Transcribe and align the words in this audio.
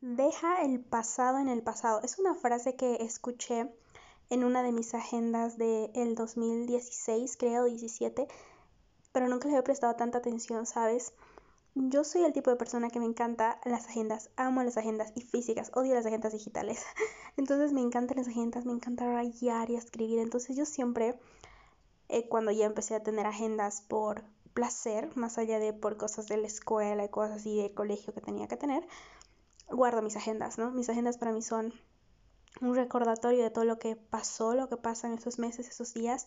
Deja 0.00 0.62
el 0.62 0.78
pasado 0.78 1.38
en 1.38 1.48
el 1.48 1.64
pasado. 1.64 2.00
Es 2.04 2.20
una 2.20 2.36
frase 2.36 2.76
que 2.76 2.98
escuché 3.00 3.68
en 4.30 4.44
una 4.44 4.62
de 4.62 4.70
mis 4.70 4.94
agendas 4.94 5.58
del 5.58 6.14
2016, 6.14 7.36
creo, 7.36 7.64
17, 7.64 8.28
pero 9.10 9.26
nunca 9.26 9.48
le 9.48 9.56
he 9.56 9.62
prestado 9.64 9.96
tanta 9.96 10.18
atención, 10.18 10.66
¿sabes? 10.66 11.14
Yo 11.74 12.04
soy 12.04 12.22
el 12.22 12.32
tipo 12.32 12.48
de 12.48 12.56
persona 12.56 12.90
que 12.90 13.00
me 13.00 13.06
encanta 13.06 13.60
las 13.64 13.86
agendas, 13.86 14.30
amo 14.36 14.62
las 14.62 14.76
agendas 14.76 15.10
y 15.16 15.22
físicas, 15.22 15.72
odio 15.74 15.94
las 15.94 16.06
agendas 16.06 16.32
digitales. 16.32 16.80
Entonces 17.36 17.72
me 17.72 17.80
encantan 17.80 18.18
las 18.18 18.28
agendas, 18.28 18.66
me 18.66 18.74
encanta 18.74 19.12
rayar 19.12 19.68
y 19.68 19.74
escribir. 19.74 20.20
Entonces 20.20 20.56
yo 20.56 20.64
siempre, 20.64 21.18
eh, 22.08 22.28
cuando 22.28 22.52
ya 22.52 22.66
empecé 22.66 22.94
a 22.94 23.02
tener 23.02 23.26
agendas 23.26 23.82
por 23.82 24.22
placer, 24.54 25.16
más 25.16 25.38
allá 25.38 25.58
de 25.58 25.72
por 25.72 25.96
cosas 25.96 26.28
de 26.28 26.36
la 26.36 26.46
escuela 26.46 27.04
y 27.04 27.08
cosas 27.08 27.40
así 27.40 27.60
de 27.60 27.74
colegio 27.74 28.14
que 28.14 28.20
tenía 28.20 28.46
que 28.46 28.56
tener, 28.56 28.86
guardo 29.70 30.02
mis 30.02 30.16
agendas, 30.16 30.58
¿no? 30.58 30.70
Mis 30.70 30.88
agendas 30.88 31.18
para 31.18 31.32
mí 31.32 31.42
son 31.42 31.72
un 32.60 32.74
recordatorio 32.74 33.42
de 33.42 33.50
todo 33.50 33.64
lo 33.64 33.78
que 33.78 33.96
pasó, 33.96 34.54
lo 34.54 34.68
que 34.68 34.76
pasa 34.76 35.06
en 35.06 35.14
esos 35.14 35.38
meses, 35.38 35.68
esos 35.68 35.94
días, 35.94 36.26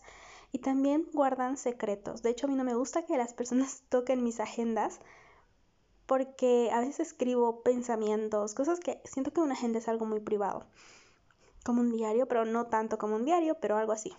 y 0.52 0.58
también 0.58 1.06
guardan 1.12 1.56
secretos. 1.56 2.22
De 2.22 2.30
hecho, 2.30 2.46
a 2.46 2.50
mí 2.50 2.56
no 2.56 2.64
me 2.64 2.74
gusta 2.74 3.04
que 3.04 3.16
las 3.16 3.34
personas 3.34 3.82
toquen 3.88 4.22
mis 4.22 4.40
agendas 4.40 5.00
porque 6.06 6.70
a 6.72 6.80
veces 6.80 7.08
escribo 7.08 7.62
pensamientos, 7.62 8.54
cosas 8.54 8.80
que 8.80 9.00
siento 9.04 9.32
que 9.32 9.40
una 9.40 9.54
agenda 9.54 9.78
es 9.78 9.88
algo 9.88 10.04
muy 10.04 10.20
privado, 10.20 10.66
como 11.64 11.80
un 11.80 11.92
diario, 11.92 12.26
pero 12.26 12.44
no 12.44 12.66
tanto 12.66 12.98
como 12.98 13.16
un 13.16 13.24
diario, 13.24 13.56
pero 13.60 13.76
algo 13.76 13.92
así. 13.92 14.12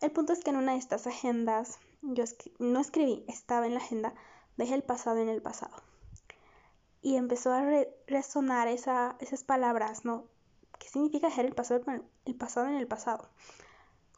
El 0.00 0.12
punto 0.12 0.32
es 0.32 0.42
que 0.42 0.50
en 0.50 0.56
una 0.56 0.72
de 0.72 0.78
estas 0.78 1.06
agendas, 1.06 1.78
yo 2.02 2.24
no 2.58 2.80
escribí, 2.80 3.24
estaba 3.28 3.66
en 3.66 3.74
la 3.74 3.80
agenda, 3.80 4.14
dejé 4.56 4.74
el 4.74 4.82
pasado 4.82 5.18
en 5.18 5.28
el 5.28 5.42
pasado 5.42 5.74
y 7.04 7.16
empezó 7.16 7.52
a 7.52 7.62
resonar 8.06 8.66
esa, 8.66 9.16
esas 9.20 9.44
palabras, 9.44 10.06
¿no? 10.06 10.24
¿Qué 10.78 10.88
significa 10.88 11.28
dejar 11.28 11.44
el 11.44 11.54
pasado, 11.54 11.84
el 12.24 12.34
pasado 12.34 12.66
en 12.68 12.76
el 12.76 12.86
pasado? 12.86 13.28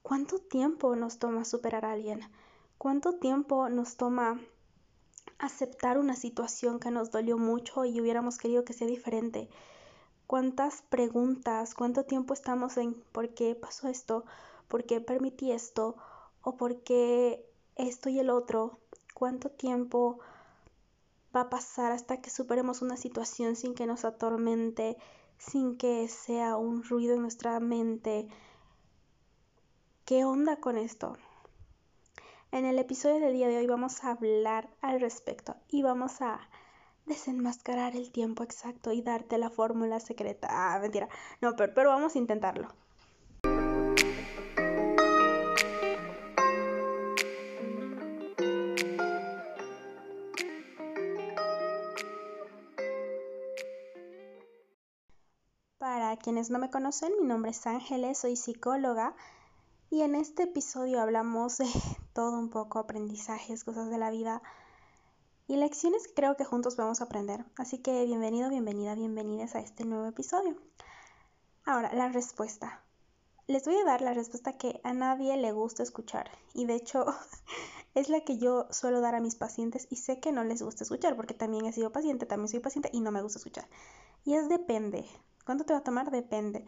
¿Cuánto 0.03 0.39
tiempo 0.39 0.95
nos 0.95 1.19
toma 1.19 1.45
superar 1.45 1.85
a 1.85 1.91
alguien? 1.91 2.21
¿Cuánto 2.79 3.15
tiempo 3.15 3.69
nos 3.69 3.97
toma 3.97 4.41
aceptar 5.41 5.99
una 5.99 6.15
situación 6.15 6.79
que 6.79 6.93
nos 6.93 7.11
dolió 7.11 7.39
mucho 7.39 7.85
y 7.85 8.01
hubiéramos 8.01 8.39
querido 8.39 8.65
que 8.65 8.73
sea 8.73 8.87
diferente? 8.87 9.49
¿Cuántas 10.29 10.83
preguntas, 10.83 11.75
cuánto 11.75 12.05
tiempo 12.05 12.35
estamos 12.35 12.77
en 12.77 12.95
por 13.11 13.35
qué 13.35 13.57
pasó 13.57 13.89
esto, 13.89 14.25
por 14.69 14.85
qué 14.85 15.01
permití 15.01 15.51
esto 15.51 15.97
o 16.41 16.57
por 16.57 16.85
qué 16.85 17.45
esto 17.75 18.09
y 18.11 18.21
el 18.21 18.31
otro? 18.31 18.79
¿Cuánto 19.13 19.51
tiempo 19.51 20.21
va 21.37 21.43
a 21.43 21.51
pasar 21.51 21.93
hasta 21.93 22.23
que 22.23 22.31
superemos 22.31 22.81
una 22.81 22.97
situación 22.97 23.57
sin 23.57 23.75
que 23.75 23.87
nos 23.87 24.05
atormente, 24.05 24.97
sin 25.37 25.77
que 25.77 26.09
sea 26.09 26.57
un 26.57 26.83
ruido 26.83 27.15
en 27.15 27.21
nuestra 27.21 27.61
mente. 27.61 28.29
¿Qué 30.07 30.25
onda 30.25 30.57
con 30.57 30.79
esto? 30.79 31.19
En 32.53 32.65
el 32.65 32.79
episodio 32.79 33.21
del 33.21 33.35
día 33.35 33.49
de 33.49 33.59
hoy 33.59 33.67
vamos 33.67 34.03
a 34.03 34.13
hablar 34.13 34.71
al 34.81 35.01
respecto 35.01 35.57
y 35.69 35.83
vamos 35.83 36.23
a 36.23 36.41
desenmascarar 37.05 37.95
el 37.97 38.11
tiempo 38.11 38.43
exacto 38.43 38.93
y 38.93 39.03
darte 39.03 39.37
la 39.37 39.51
fórmula 39.51 40.01
secreta. 40.01 40.49
Ah, 40.51 40.79
mentira. 40.79 41.09
No, 41.43 41.55
pero, 41.55 41.75
pero 41.75 41.91
vamos 41.91 42.15
a 42.15 42.19
intentarlo. 42.19 42.69
Quienes 56.27 56.51
no 56.51 56.59
me 56.59 56.71
conocen, 56.71 57.13
mi 57.21 57.25
nombre 57.25 57.53
es 57.53 57.69
Ángeles, 57.69 58.19
soy 58.19 58.35
psicóloga 58.35 59.15
y 59.91 60.03
en 60.03 60.17
este 60.17 60.43
episodio 60.43 61.01
hablamos 61.01 61.59
de 61.59 61.67
todo 62.15 62.37
un 62.37 62.51
poco, 62.51 62.81
aprendizajes, 62.81 63.63
cosas 63.63 63.91
de 63.91 63.99
la 63.99 64.11
vida 64.11 64.43
y 65.47 65.55
lecciones 65.55 66.09
que 66.09 66.15
creo 66.15 66.37
que 66.37 66.45
juntos 66.45 66.75
vamos 66.77 67.01
a 67.01 67.05
aprender. 67.05 67.45
Así 67.57 67.79
que 67.79 68.05
bienvenido, 68.07 68.49
bienvenida, 68.49 68.97
bienvenidas 68.97 69.55
a 69.55 69.61
este 69.61 69.85
nuevo 69.85 70.05
episodio. 70.05 70.57
Ahora, 71.65 71.95
la 71.95 72.09
respuesta. 72.09 72.83
Les 73.47 73.65
voy 73.65 73.77
a 73.77 73.85
dar 73.85 74.01
la 74.01 74.13
respuesta 74.13 74.59
que 74.59 74.81
a 74.83 74.93
nadie 74.93 75.37
le 75.37 75.53
gusta 75.53 75.85
escuchar 75.85 76.29
y 76.55 76.67
de 76.67 76.75
hecho 76.75 77.07
es 77.95 78.09
la 78.09 78.23
que 78.23 78.37
yo 78.37 78.67
suelo 78.73 79.01
dar 79.01 79.15
a 79.15 79.21
mis 79.21 79.37
pacientes 79.37 79.87
y 79.91 79.95
sé 79.95 80.19
que 80.19 80.33
no 80.33 80.43
les 80.43 80.61
gusta 80.61 80.83
escuchar 80.83 81.15
porque 81.15 81.35
también 81.35 81.67
he 81.67 81.73
sido 81.73 81.93
paciente, 81.93 82.27
también 82.27 82.49
soy 82.49 82.59
paciente 82.59 82.91
y 82.93 82.99
no 82.99 83.13
me 83.13 83.23
gusta 83.23 83.39
escuchar. 83.39 83.69
Y 84.25 84.35
es 84.35 84.49
depende. 84.49 85.07
¿Cuánto 85.47 85.65
te 85.65 85.73
va 85.73 85.79
a 85.79 85.85
tomar? 85.85 86.11
Depende. 86.11 86.67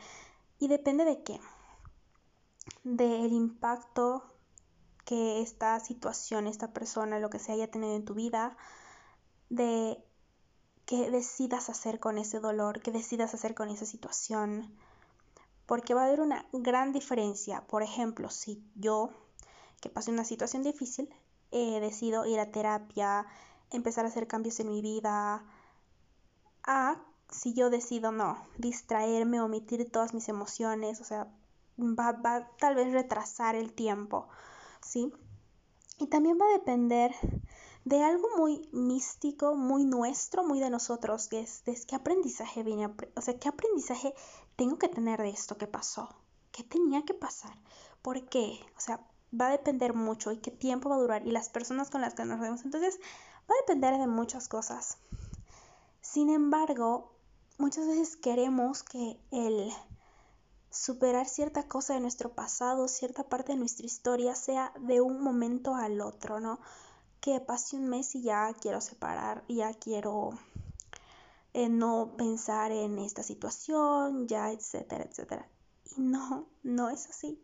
¿Y 0.61 0.69
depende 0.69 1.05
de 1.05 1.21
qué? 1.25 1.41
Del 2.85 3.33
impacto 3.33 4.23
que 5.05 5.41
esta 5.41 5.81
situación, 5.81 6.47
esta 6.47 6.73
persona, 6.73 7.19
lo 7.19 7.29
que 7.29 7.41
se 7.41 7.51
haya 7.51 7.69
tenido 7.69 7.97
en 7.97 8.05
tu 8.05 8.15
vida, 8.15 8.57
de 9.51 9.99
qué 10.87 11.11
decidas 11.11 11.69
hacer 11.71 11.99
con 11.99 12.19
ese 12.19 12.39
dolor, 12.39 12.81
qué 12.81 12.93
decidas 12.93 13.35
hacer 13.35 13.57
con 13.57 13.69
esa 13.69 13.85
situación. 13.85 14.73
Porque 15.67 15.95
va 15.95 16.03
a 16.03 16.07
haber 16.07 16.21
una 16.21 16.47
gran 16.53 16.93
diferencia. 16.93 17.67
Por 17.67 17.83
ejemplo, 17.83 18.31
si 18.31 18.63
yo, 18.77 19.11
que 19.81 19.91
pasé 19.91 20.13
una 20.13 20.25
situación 20.25 20.63
difícil, 20.63 21.13
eh, 21.51 21.81
decido 21.81 22.27
ir 22.27 22.39
a 22.39 22.53
terapia, 22.53 23.27
empezar 23.73 24.05
a 24.05 24.09
hacer 24.09 24.29
cambios 24.29 24.61
en 24.61 24.69
mi 24.69 24.83
vida, 24.83 25.45
a 26.63 27.03
si 27.31 27.55
yo 27.55 27.71
decido 27.71 28.13
no, 28.13 28.39
distraerme, 28.57 29.41
omitir 29.41 29.91
todas 29.91 30.15
mis 30.15 30.29
emociones, 30.29 31.01
o 31.01 31.05
sea, 31.05 31.29
va, 31.79 32.13
va 32.13 32.51
tal 32.59 32.75
vez 32.75 32.93
retrasar 32.93 33.55
el 33.55 33.73
tiempo, 33.73 34.29
¿sí? 34.81 35.13
Y 35.99 36.07
también 36.07 36.39
va 36.41 36.47
a 36.47 36.59
depender 36.59 37.15
de 37.85 38.03
algo 38.03 38.29
muy 38.37 38.69
místico, 38.73 39.55
muy 39.55 39.85
nuestro, 39.85 40.45
muy 40.45 40.61
de 40.61 40.71
nosotros, 40.71 41.29
que 41.29 41.41
es, 41.41 41.63
qué 41.87 41.97
aprendizaje 41.97 42.63
viene, 42.63 42.93
o 43.17 43.21
sea, 43.21 43.39
qué 43.39 43.49
aprendizaje 43.49 44.15
tengo 44.57 44.79
que 44.79 44.89
tener 44.89 45.21
de 45.23 45.31
esto 45.31 45.57
que 45.57 45.67
pasó, 45.67 46.09
qué 46.53 46.63
tenía 46.63 47.03
que 47.05 47.15
pasar, 47.15 47.57
por 48.03 48.29
qué, 48.29 48.61
o 48.77 48.81
sea, 48.81 49.01
va 49.39 49.49
a 49.49 49.53
depender 49.53 49.95
mucho 49.95 50.33
y 50.33 50.39
qué 50.39 50.51
tiempo 50.51 50.89
va 50.89 50.97
a 50.97 51.01
durar 51.01 51.27
y 51.27 51.31
las 51.31 51.49
personas 51.49 51.91
con 51.91 52.01
las 52.01 52.15
que 52.15 52.25
nos 52.25 52.41
vemos, 52.41 52.65
entonces 52.65 52.99
va 53.51 53.55
a 53.55 53.63
depender 53.63 53.99
de 53.99 54.07
muchas 54.07 54.49
cosas. 54.49 54.99
Sin 56.01 56.31
embargo, 56.31 57.18
muchas 57.59 57.87
veces 57.87 58.17
queremos 58.17 58.83
que 58.83 59.19
el 59.31 59.71
superar 60.71 61.27
cierta 61.27 61.67
cosa 61.69 61.95
de 61.95 62.01
nuestro 62.01 62.33
pasado, 62.33 62.89
cierta 62.89 63.25
parte 63.25 63.53
de 63.53 63.59
nuestra 63.59 63.87
historia 63.87 64.35
sea 64.35 64.73
de 64.81 65.01
un 65.01 65.21
momento 65.21 65.75
al 65.75 66.01
otro, 66.01 66.41
¿no? 66.41 66.61
Que 67.21 67.41
pase 67.41 67.77
un 67.77 67.89
mes 67.89 68.15
y 68.15 68.23
ya 68.23 68.53
quiero 68.55 68.81
separar, 68.81 69.45
ya 69.49 69.75
quiero 69.75 70.31
eh, 71.53 71.69
no 71.69 72.15
pensar 72.17 72.71
en 72.71 72.99
esta 72.99 73.23
situación, 73.23 74.29
ya, 74.29 74.53
etcétera, 74.53 75.05
etcétera. 75.05 75.49
Y 75.97 76.01
no, 76.01 76.47
no 76.63 76.91
es 76.91 77.09
así. 77.09 77.43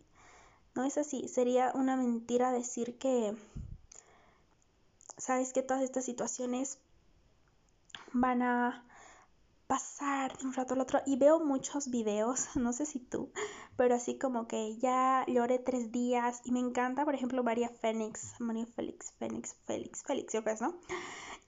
No 0.75 0.85
es 0.85 0.99
así. 0.99 1.29
Sería 1.29 1.73
una 1.75 1.97
mentira 1.97 2.53
decir 2.53 2.99
que, 2.99 3.37
sabes 5.17 5.53
que 5.53 5.63
todas 5.63 5.83
estas 5.83 6.05
situaciones 6.05 6.79
van 8.13 8.43
a 8.43 8.85
pasar 9.75 10.39
de 10.39 10.47
un 10.47 10.53
rato 10.53 10.75
al 10.75 10.81
otro 10.83 11.01
y 11.05 11.17
veo 11.17 11.41
muchos 11.41 11.91
videos, 11.91 12.47
no 12.55 12.73
sé 12.73 12.87
si 12.87 13.01
tú, 13.01 13.33
pero 13.77 13.97
así 13.97 14.19
como 14.19 14.47
que 14.47 14.77
ya 14.77 15.25
lloré 15.27 15.59
tres 15.59 15.91
días 15.91 16.43
y 16.45 16.53
me 16.53 16.61
encanta, 16.61 17.05
por 17.05 17.17
ejemplo, 17.17 17.43
María 17.43 17.69
Fénix, 17.69 18.39
María 18.39 18.67
Félix, 18.67 19.11
Fénix, 19.19 19.57
Félix, 19.67 20.05
Félix, 20.05 20.33
yo 20.33 20.45
creo, 20.45 20.57
¿no? 20.61 20.79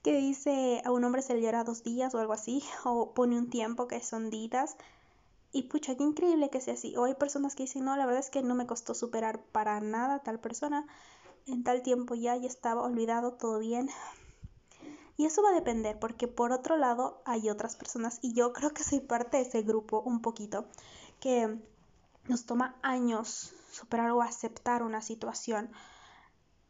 Que 0.03 0.17
dice 0.17 0.81
a 0.83 0.91
un 0.91 1.05
hombre 1.05 1.21
se 1.21 1.35
le 1.35 1.41
llora 1.41 1.63
dos 1.63 1.83
días 1.83 2.13
o 2.15 2.19
algo 2.19 2.33
así, 2.33 2.61
o 2.83 3.13
pone 3.13 3.37
un 3.37 3.49
tiempo 3.49 3.87
que 3.87 4.01
son 4.01 4.29
días. 4.29 4.75
Y 5.53 5.63
pucha, 5.63 5.95
qué 5.95 6.03
increíble 6.03 6.49
que 6.49 6.59
sea 6.59 6.73
así. 6.73 6.97
O 6.97 7.05
hay 7.05 7.15
personas 7.15 7.55
que 7.55 7.63
dicen, 7.63 7.85
no, 7.85 7.95
la 7.95 8.05
verdad 8.05 8.19
es 8.19 8.29
que 8.29 8.43
no 8.43 8.55
me 8.55 8.67
costó 8.67 8.93
superar 8.93 9.41
para 9.53 9.79
nada 9.79 10.19
tal 10.19 10.41
persona. 10.41 10.85
En 11.45 11.63
tal 11.63 11.81
tiempo 11.81 12.13
ya, 12.13 12.35
ya 12.35 12.47
estaba 12.47 12.83
olvidado, 12.83 13.33
todo 13.33 13.57
bien. 13.59 13.89
Y 15.17 15.25
eso 15.25 15.41
va 15.41 15.49
a 15.49 15.53
depender 15.53 15.97
porque 15.99 16.27
por 16.27 16.51
otro 16.51 16.77
lado 16.77 17.21
hay 17.25 17.49
otras 17.49 17.75
personas 17.75 18.19
y 18.21 18.33
yo 18.33 18.53
creo 18.53 18.69
que 18.71 18.83
soy 18.83 18.99
parte 18.99 19.37
de 19.37 19.43
ese 19.43 19.63
grupo 19.63 20.01
un 20.01 20.21
poquito 20.21 20.67
que 21.19 21.59
nos 22.27 22.45
toma 22.45 22.75
años 22.83 23.53
superar 23.71 24.11
o 24.11 24.21
aceptar 24.21 24.83
una 24.83 25.01
situación 25.01 25.71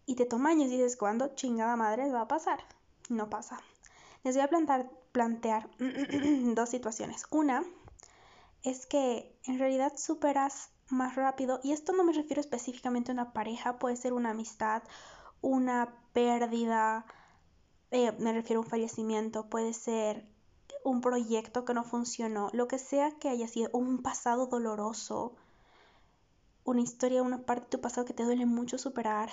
y 0.05 0.15
te 0.15 0.25
toma 0.25 0.51
años 0.51 0.67
y 0.67 0.77
dices, 0.77 0.95
¿cuándo 0.95 1.35
chingada 1.35 1.75
madre 1.75 2.09
va 2.11 2.21
a 2.21 2.27
pasar? 2.27 2.59
No 3.09 3.29
pasa. 3.29 3.59
Les 4.23 4.35
voy 4.35 4.43
a 4.43 4.47
plantar, 4.47 4.89
plantear 5.11 5.69
dos 6.55 6.69
situaciones. 6.69 7.25
Una 7.29 7.63
es 8.63 8.85
que 8.85 9.37
en 9.45 9.59
realidad 9.59 9.93
superas 9.97 10.69
más 10.89 11.15
rápido 11.15 11.59
y 11.63 11.73
esto 11.73 11.91
no 11.91 12.05
me 12.05 12.13
refiero 12.13 12.39
específicamente 12.39 13.11
a 13.11 13.13
una 13.13 13.33
pareja, 13.33 13.77
puede 13.77 13.97
ser 13.97 14.13
una 14.13 14.31
amistad, 14.31 14.83
una 15.41 15.93
pérdida, 16.13 17.05
eh, 17.91 18.11
me 18.19 18.33
refiero 18.33 18.61
a 18.61 18.63
un 18.63 18.69
fallecimiento, 18.69 19.49
puede 19.49 19.73
ser 19.73 20.25
un 20.83 21.01
proyecto 21.01 21.65
que 21.65 21.73
no 21.73 21.83
funcionó, 21.83 22.49
lo 22.53 22.67
que 22.67 22.79
sea 22.79 23.11
que 23.11 23.29
haya 23.29 23.47
sido, 23.47 23.69
un 23.73 24.01
pasado 24.01 24.47
doloroso, 24.47 25.35
una 26.63 26.81
historia, 26.81 27.23
una 27.23 27.43
parte 27.43 27.65
de 27.65 27.69
tu 27.69 27.81
pasado 27.81 28.05
que 28.05 28.13
te 28.13 28.23
duele 28.23 28.45
mucho 28.45 28.77
superar. 28.77 29.29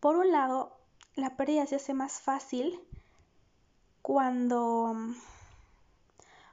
Por 0.00 0.16
un 0.16 0.30
lado, 0.32 0.76
la 1.14 1.36
pérdida 1.36 1.66
se 1.66 1.76
hace 1.76 1.94
más 1.94 2.20
fácil 2.20 2.80
cuando 4.02 4.94
mm, 4.94 5.14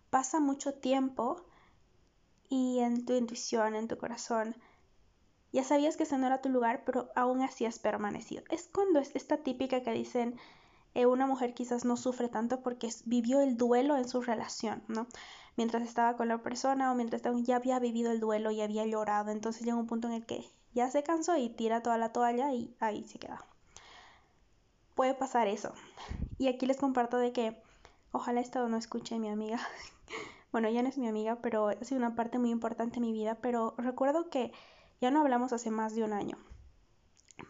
pasa 0.10 0.40
mucho 0.40 0.74
tiempo 0.74 1.42
y 2.50 2.80
en 2.80 3.06
tu 3.06 3.14
intuición, 3.14 3.76
en 3.76 3.88
tu 3.88 3.98
corazón, 3.98 4.56
ya 5.54 5.64
sabías 5.64 5.96
que 5.96 6.04
ese 6.04 6.18
no 6.18 6.26
era 6.26 6.42
tu 6.42 6.50
lugar, 6.50 6.84
pero 6.84 7.12
aún 7.16 7.42
así 7.42 7.66
has 7.66 7.78
permanecido. 7.78 8.44
Es 8.50 8.70
cuando 8.74 9.00
es 9.00 9.16
esta 9.16 9.38
típica 9.38 9.84
que 9.84 9.92
dicen, 9.92 10.36
eh, 10.96 11.06
una 11.06 11.28
mujer 11.28 11.54
quizás 11.54 11.86
no 11.86 11.96
sufre 11.96 12.28
tanto 12.28 12.62
porque 12.62 12.90
vivió 13.06 13.40
el 13.40 13.56
duelo 13.56 13.96
en 13.96 14.10
su 14.10 14.22
relación, 14.22 14.84
¿no? 14.88 15.08
Mientras 15.56 15.84
estaba 15.84 16.18
con 16.18 16.28
la 16.28 16.40
persona 16.40 16.92
o 16.92 16.96
mientras 16.96 17.22
ya 17.44 17.56
había 17.56 17.78
vivido 17.78 18.12
el 18.12 18.20
duelo 18.20 18.50
y 18.50 18.62
había 18.62 18.86
llorado, 18.88 19.32
entonces 19.32 19.64
llega 19.64 19.78
un 19.78 19.86
punto 19.86 20.08
en 20.08 20.16
el 20.16 20.26
que 20.26 20.44
ya 20.74 20.90
se 20.90 21.04
cansó 21.04 21.38
y 21.38 21.50
tira 21.50 21.84
toda 21.84 22.00
la 22.00 22.12
toalla 22.12 22.52
y 22.52 22.76
ahí 22.80 23.04
se 23.04 23.20
queda. 23.20 23.46
Puede 24.96 25.14
pasar 25.14 25.48
eso. 25.48 25.74
Y 26.40 26.48
aquí 26.48 26.66
les 26.66 26.78
comparto 26.78 27.18
de 27.18 27.32
que 27.32 27.62
ojalá 28.12 28.42
esto 28.42 28.68
no 28.70 28.78
escuche 28.78 29.20
mi 29.20 29.30
amiga. 29.30 29.60
bueno, 30.52 30.68
ya 30.70 30.82
no 30.82 30.90
es 30.90 30.98
mi 30.98 31.08
amiga, 31.08 31.38
pero 31.42 31.68
ha 31.68 31.84
sido 31.84 32.00
una 32.00 32.16
parte 32.16 32.40
muy 32.40 32.50
importante 32.50 32.96
en 32.96 33.04
mi 33.04 33.12
vida, 33.12 33.36
pero 33.36 33.76
recuerdo 33.78 34.32
que 34.32 34.52
ya 35.04 35.12
no 35.12 35.20
hablamos 35.20 35.52
hace 35.52 35.70
más 35.70 35.96
de 35.96 36.06
un 36.06 36.14
año. 36.14 36.38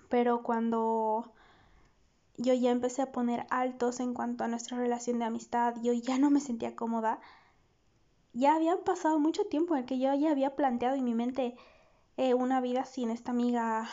Pero 0.10 0.42
cuando 0.42 1.32
yo 2.36 2.52
ya 2.56 2.72
empecé 2.72 3.04
a 3.04 3.12
poner 3.12 3.46
altos 3.52 4.00
en 4.00 4.16
cuanto 4.16 4.44
a 4.44 4.48
nuestra 4.48 4.76
relación 4.76 5.20
de 5.20 5.26
amistad, 5.26 5.76
yo 5.84 5.94
ya 5.94 6.18
no 6.18 6.32
me 6.32 6.40
sentía 6.40 6.76
cómoda. 6.76 7.20
Ya 8.34 8.56
habían 8.56 8.80
pasado 8.80 9.20
mucho 9.20 9.46
tiempo 9.46 9.76
en 9.76 9.86
que 9.86 10.00
yo 10.00 10.12
ya 10.16 10.32
había 10.32 10.56
planteado 10.56 10.96
en 10.96 11.04
mi 11.04 11.14
mente 11.14 11.56
eh, 12.18 12.34
una 12.34 12.60
vida 12.60 12.86
sin 12.86 13.12
esta 13.12 13.30
amiga. 13.30 13.88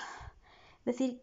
Decir, 0.86 1.20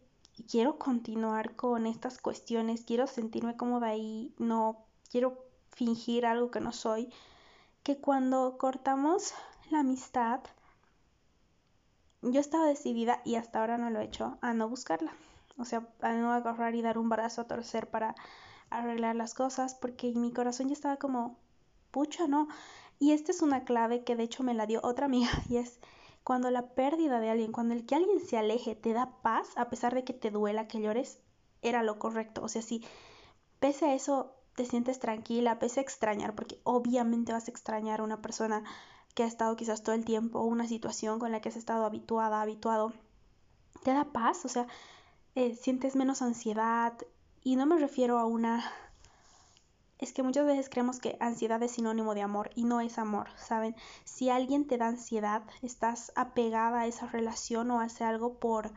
quiero 0.48 0.78
continuar 0.78 1.56
con 1.56 1.86
estas 1.86 2.18
cuestiones, 2.18 2.84
quiero 2.84 3.08
sentirme 3.08 3.56
cómoda 3.56 3.96
y 3.96 4.32
no 4.38 4.84
quiero 5.10 5.44
fingir 5.72 6.24
algo 6.24 6.52
que 6.52 6.60
no 6.60 6.70
soy. 6.70 7.12
Que 7.82 7.98
cuando 7.98 8.58
cortamos 8.58 9.34
la 9.70 9.80
amistad, 9.80 10.40
yo 12.22 12.40
estaba 12.40 12.66
decidida 12.66 13.20
y 13.24 13.36
hasta 13.36 13.60
ahora 13.60 13.78
no 13.78 13.90
lo 13.90 14.00
he 14.00 14.04
hecho 14.04 14.38
a 14.40 14.54
no 14.54 14.68
buscarla 14.68 15.12
o 15.58 15.64
sea, 15.64 15.86
a 16.00 16.12
no 16.12 16.32
agarrar 16.32 16.74
y 16.74 16.82
dar 16.82 16.98
un 16.98 17.08
brazo 17.08 17.42
a 17.42 17.46
torcer 17.46 17.90
para 17.90 18.14
arreglar 18.70 19.16
las 19.16 19.34
cosas, 19.34 19.74
porque 19.74 20.12
mi 20.14 20.32
corazón 20.32 20.68
ya 20.68 20.72
estaba 20.72 20.96
como, 20.96 21.36
pucha, 21.90 22.28
¿no? 22.28 22.48
Y 22.98 23.12
esta 23.12 23.32
es 23.32 23.42
una 23.42 23.64
clave 23.64 24.04
que 24.04 24.16
de 24.16 24.22
hecho 24.22 24.42
me 24.42 24.54
la 24.54 24.66
dio 24.66 24.80
otra 24.82 25.06
amiga, 25.06 25.30
y 25.48 25.56
es 25.56 25.80
cuando 26.24 26.50
la 26.50 26.74
pérdida 26.74 27.20
de 27.20 27.30
alguien, 27.30 27.52
cuando 27.52 27.74
el 27.74 27.86
que 27.86 27.96
alguien 27.96 28.20
se 28.20 28.38
aleje 28.38 28.74
te 28.74 28.92
da 28.92 29.20
paz, 29.22 29.48
a 29.56 29.68
pesar 29.68 29.94
de 29.94 30.04
que 30.04 30.12
te 30.12 30.30
duela, 30.30 30.68
que 30.68 30.80
llores, 30.80 31.20
era 31.62 31.82
lo 31.82 31.98
correcto. 31.98 32.42
O 32.44 32.48
sea, 32.48 32.62
si 32.62 32.84
pese 33.58 33.86
a 33.86 33.94
eso 33.94 34.34
te 34.54 34.64
sientes 34.64 35.00
tranquila, 35.00 35.58
pese 35.58 35.80
a 35.80 35.82
extrañar, 35.82 36.34
porque 36.34 36.60
obviamente 36.64 37.32
vas 37.32 37.48
a 37.48 37.50
extrañar 37.50 38.00
a 38.00 38.04
una 38.04 38.20
persona 38.20 38.62
que 39.18 39.24
ha 39.24 39.26
estado 39.26 39.56
quizás 39.56 39.82
todo 39.82 39.96
el 39.96 40.04
tiempo, 40.04 40.44
una 40.44 40.68
situación 40.68 41.18
con 41.18 41.32
la 41.32 41.40
que 41.40 41.48
has 41.48 41.56
estado 41.56 41.84
habituada, 41.84 42.40
habituado, 42.40 42.92
te 43.82 43.92
da 43.92 44.04
paz, 44.04 44.44
o 44.44 44.48
sea, 44.48 44.68
eh, 45.34 45.56
sientes 45.56 45.96
menos 45.96 46.22
ansiedad 46.22 46.96
y 47.42 47.56
no 47.56 47.66
me 47.66 47.80
refiero 47.80 48.20
a 48.20 48.26
una... 48.26 48.64
Es 49.98 50.12
que 50.12 50.22
muchas 50.22 50.46
veces 50.46 50.68
creemos 50.70 51.00
que 51.00 51.16
ansiedad 51.18 51.60
es 51.64 51.72
sinónimo 51.72 52.14
de 52.14 52.22
amor 52.22 52.50
y 52.54 52.62
no 52.62 52.80
es 52.80 52.96
amor, 52.96 53.26
¿saben? 53.34 53.74
Si 54.04 54.30
alguien 54.30 54.68
te 54.68 54.78
da 54.78 54.86
ansiedad, 54.86 55.42
estás 55.62 56.12
apegada 56.14 56.82
a 56.82 56.86
esa 56.86 57.06
relación 57.08 57.72
o 57.72 57.80
hace 57.80 58.04
algo 58.04 58.34
por, 58.34 58.70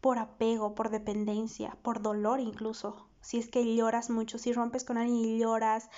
por 0.00 0.18
apego, 0.18 0.74
por 0.74 0.90
dependencia, 0.90 1.76
por 1.82 2.02
dolor 2.02 2.40
incluso. 2.40 3.06
Si 3.20 3.38
es 3.38 3.46
que 3.46 3.76
lloras 3.76 4.10
mucho, 4.10 4.36
si 4.36 4.52
rompes 4.52 4.82
con 4.82 4.98
alguien 4.98 5.24
y 5.24 5.38
lloras 5.38 5.90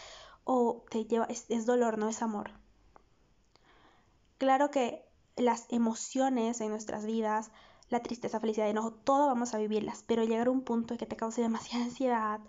o 0.45 0.85
te 0.91 1.07
lleva, 1.07 1.25
es 1.25 1.65
dolor, 1.65 1.97
no 1.97 2.11
es 2.11 2.21
amor. 2.21 2.51
Claro 4.39 4.71
que 4.71 5.05
las 5.37 5.67
emociones 5.71 6.61
en 6.61 6.71
nuestras 6.71 7.05
vidas 7.05 7.51
la 7.89 8.03
tristeza, 8.03 8.41
felicidad, 8.41 8.69
enojo, 8.69 8.93
todo 8.93 9.27
vamos 9.27 9.55
a 9.55 9.59
vivirlas, 9.59 10.03
pero 10.07 10.25
llegar 10.25 10.49
a 10.49 10.51
un 10.51 10.63
punto 10.63 10.95
de 10.95 10.99
que 10.99 11.07
te 11.07 11.17
cause 11.17 11.41
demasiada 11.41 11.85
ansiedad, 11.85 12.41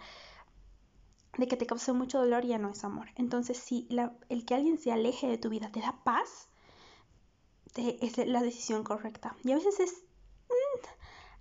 de 1.38 1.48
que 1.48 1.58
te 1.58 1.68
cause 1.68 1.94
mucho 1.94 2.20
dolor, 2.20 2.46
ya 2.46 2.58
no 2.58 2.72
es 2.72 2.84
amor. 2.84 3.10
Entonces, 3.16 3.58
si 3.58 3.88
el 4.30 4.46
que 4.46 4.56
alguien 4.56 4.80
se 4.80 4.92
aleje 4.92 5.28
de 5.28 5.38
tu 5.38 5.50
vida 5.50 5.72
te 5.72 5.82
da 5.82 6.00
paz, 6.04 6.50
es 7.76 8.18
la 8.18 8.42
decisión 8.42 8.84
correcta. 8.84 9.36
Y 9.44 9.52
a 9.52 9.56
veces 9.56 9.80
es... 9.80 10.04
Mm, 10.50 10.88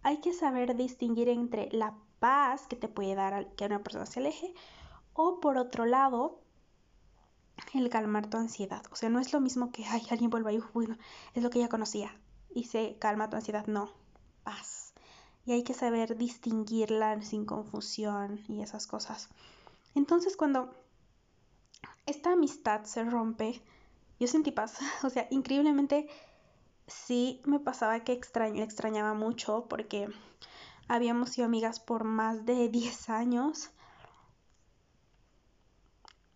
hay 0.02 0.18
que 0.18 0.34
saber 0.34 0.76
distinguir 0.76 1.30
entre 1.30 1.70
la 1.72 1.96
paz 2.18 2.66
que 2.66 2.76
te 2.76 2.88
puede 2.88 3.14
dar 3.14 3.54
que 3.54 3.64
una 3.64 3.82
persona 3.82 4.04
se 4.04 4.20
aleje 4.20 4.54
o 5.14 5.40
por 5.40 5.56
otro 5.56 5.86
lado 5.86 6.40
el 7.78 7.88
calmar 7.88 8.28
tu 8.28 8.36
ansiedad. 8.36 8.82
O 8.90 8.96
sea, 8.96 9.08
no 9.08 9.20
es 9.20 9.32
lo 9.32 9.40
mismo 9.40 9.70
que, 9.70 9.84
ay, 9.86 10.02
alguien 10.10 10.30
vuelva 10.30 10.52
y, 10.52 10.58
bueno, 10.72 10.96
es 11.34 11.42
lo 11.42 11.50
que 11.50 11.60
ya 11.60 11.68
conocía 11.68 12.14
y 12.54 12.64
se 12.64 12.96
calma 12.98 13.28
tu 13.28 13.36
ansiedad. 13.36 13.66
No, 13.66 13.90
paz. 14.42 14.94
Y 15.44 15.52
hay 15.52 15.62
que 15.62 15.74
saber 15.74 16.16
distinguirla 16.16 17.20
sin 17.22 17.44
confusión 17.44 18.40
y 18.48 18.62
esas 18.62 18.86
cosas. 18.86 19.28
Entonces 19.94 20.36
cuando 20.36 20.74
esta 22.06 22.32
amistad 22.32 22.84
se 22.84 23.04
rompe, 23.04 23.62
yo 24.18 24.26
sentí 24.26 24.52
paz. 24.52 24.78
O 25.04 25.10
sea, 25.10 25.26
increíblemente 25.30 26.08
sí 26.86 27.42
me 27.44 27.60
pasaba 27.60 28.04
que 28.04 28.12
extrañaba 28.12 29.14
mucho 29.14 29.66
porque 29.68 30.08
habíamos 30.88 31.30
sido 31.30 31.46
amigas 31.46 31.80
por 31.80 32.04
más 32.04 32.46
de 32.46 32.68
10 32.68 33.10
años. 33.10 33.70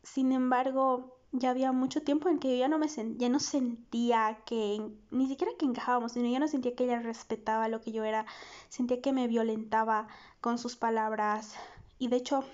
Sin 0.03 0.33
embargo, 0.33 1.20
ya 1.33 1.51
había 1.51 1.73
mucho 1.73 2.03
tiempo 2.03 2.29
en 2.29 2.39
que 2.39 2.51
yo 2.51 2.57
ya 2.57 2.69
no 2.69 2.79
me 2.79 2.89
ya 2.89 3.29
no 3.29 3.39
sentía 3.39 4.41
que 4.45 4.91
ni 5.11 5.29
siquiera 5.29 5.53
que 5.59 5.67
encajábamos, 5.67 6.13
sino 6.13 6.29
ya 6.29 6.39
no 6.39 6.49
sentía 6.49 6.75
que 6.75 6.85
ella 6.85 7.01
respetaba 7.01 7.69
lo 7.69 7.81
que 7.81 7.93
yo 7.93 8.05
era, 8.05 8.27
sentía 8.69 9.01
que 9.01 9.13
me 9.13 9.29
violentaba 9.29 10.09
con 10.41 10.59
sus 10.59 10.77
palabras 10.77 11.55
y 11.99 12.09
de 12.09 12.17
hecho 12.17 12.45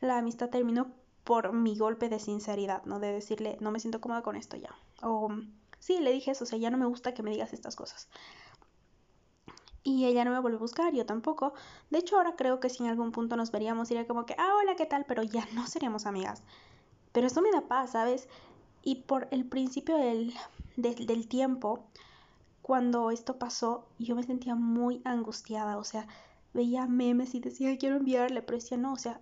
la 0.00 0.18
amistad 0.18 0.50
terminó 0.50 0.92
por 1.24 1.52
mi 1.52 1.76
golpe 1.76 2.08
de 2.08 2.18
sinceridad, 2.18 2.84
¿no? 2.84 3.00
De 3.00 3.12
decirle, 3.12 3.56
no 3.60 3.70
me 3.70 3.80
siento 3.80 4.00
cómoda 4.00 4.22
con 4.22 4.36
esto 4.36 4.56
ya. 4.56 4.74
O 5.02 5.28
sí, 5.78 6.00
le 6.00 6.12
dije 6.12 6.32
eso, 6.32 6.44
o 6.44 6.46
sea, 6.46 6.58
ya 6.58 6.70
no 6.70 6.78
me 6.78 6.86
gusta 6.86 7.14
que 7.14 7.22
me 7.22 7.30
digas 7.30 7.52
estas 7.52 7.76
cosas. 7.76 8.08
Y 9.82 10.06
ella 10.06 10.24
no 10.24 10.30
me 10.30 10.40
volvió 10.40 10.56
a 10.56 10.60
buscar, 10.60 10.94
yo 10.94 11.04
tampoco. 11.04 11.52
De 11.90 11.98
hecho, 11.98 12.16
ahora 12.16 12.36
creo 12.36 12.58
que 12.58 12.70
si 12.70 12.82
en 12.82 12.90
algún 12.90 13.12
punto 13.12 13.36
nos 13.36 13.50
veríamos, 13.50 13.88
diría 13.88 14.06
como 14.06 14.24
que, 14.24 14.34
ah, 14.38 14.54
hola, 14.58 14.76
¿qué 14.76 14.86
tal? 14.86 15.04
Pero 15.06 15.22
ya 15.22 15.46
no 15.52 15.66
seríamos 15.66 16.06
amigas. 16.06 16.42
Pero 17.14 17.28
eso 17.28 17.40
me 17.42 17.52
da 17.52 17.68
paz, 17.68 17.92
¿sabes? 17.92 18.28
Y 18.82 18.96
por 18.96 19.28
el 19.30 19.46
principio 19.46 19.96
del, 19.96 20.34
del, 20.76 21.28
tiempo, 21.28 21.86
cuando 22.60 23.12
esto 23.12 23.38
pasó, 23.38 23.86
yo 24.00 24.16
me 24.16 24.24
sentía 24.24 24.56
muy 24.56 25.00
angustiada, 25.04 25.78
o 25.78 25.84
sea, 25.84 26.08
veía 26.54 26.86
memes 26.86 27.36
y 27.36 27.40
decía, 27.40 27.78
quiero 27.78 27.98
enviarle, 27.98 28.42
pero 28.42 28.58
decía, 28.58 28.78
no, 28.78 28.92
o 28.92 28.98
sea, 28.98 29.20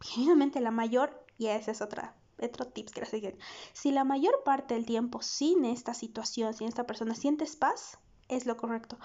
genuinamente 0.00 0.62
la 0.62 0.70
mayor, 0.70 1.22
y 1.36 1.48
ese 1.48 1.72
es 1.72 1.82
otra, 1.82 2.14
otro 2.42 2.66
tips 2.66 2.92
que 2.92 3.02
les 3.02 3.12
digo, 3.12 3.28
si 3.74 3.90
la 3.90 4.04
mayor 4.04 4.42
parte 4.42 4.72
del 4.72 4.86
tiempo 4.86 5.20
sin 5.20 5.66
esta 5.66 5.92
situación, 5.92 6.54
sin 6.54 6.66
esta 6.66 6.86
persona, 6.86 7.14
sientes 7.14 7.56
paz, 7.56 7.98
es 8.28 8.46
lo 8.46 8.56
correcto 8.56 8.96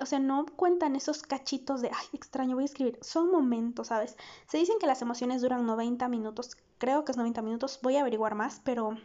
o 0.00 0.06
sea, 0.06 0.18
no 0.18 0.44
cuentan 0.56 0.96
esos 0.96 1.22
cachitos 1.22 1.80
de, 1.80 1.88
ay, 1.88 2.06
extraño, 2.12 2.54
voy 2.54 2.64
a 2.64 2.66
escribir. 2.66 2.98
Son 3.00 3.30
momentos, 3.30 3.88
¿sabes? 3.88 4.16
Se 4.46 4.58
dicen 4.58 4.78
que 4.78 4.86
las 4.86 5.02
emociones 5.02 5.42
duran 5.42 5.64
90 5.66 6.08
minutos, 6.08 6.56
creo 6.78 7.04
que 7.04 7.12
es 7.12 7.18
90 7.18 7.42
minutos, 7.42 7.78
voy 7.82 7.96
a 7.96 8.00
averiguar 8.00 8.34
más, 8.34 8.60
pero 8.64 8.96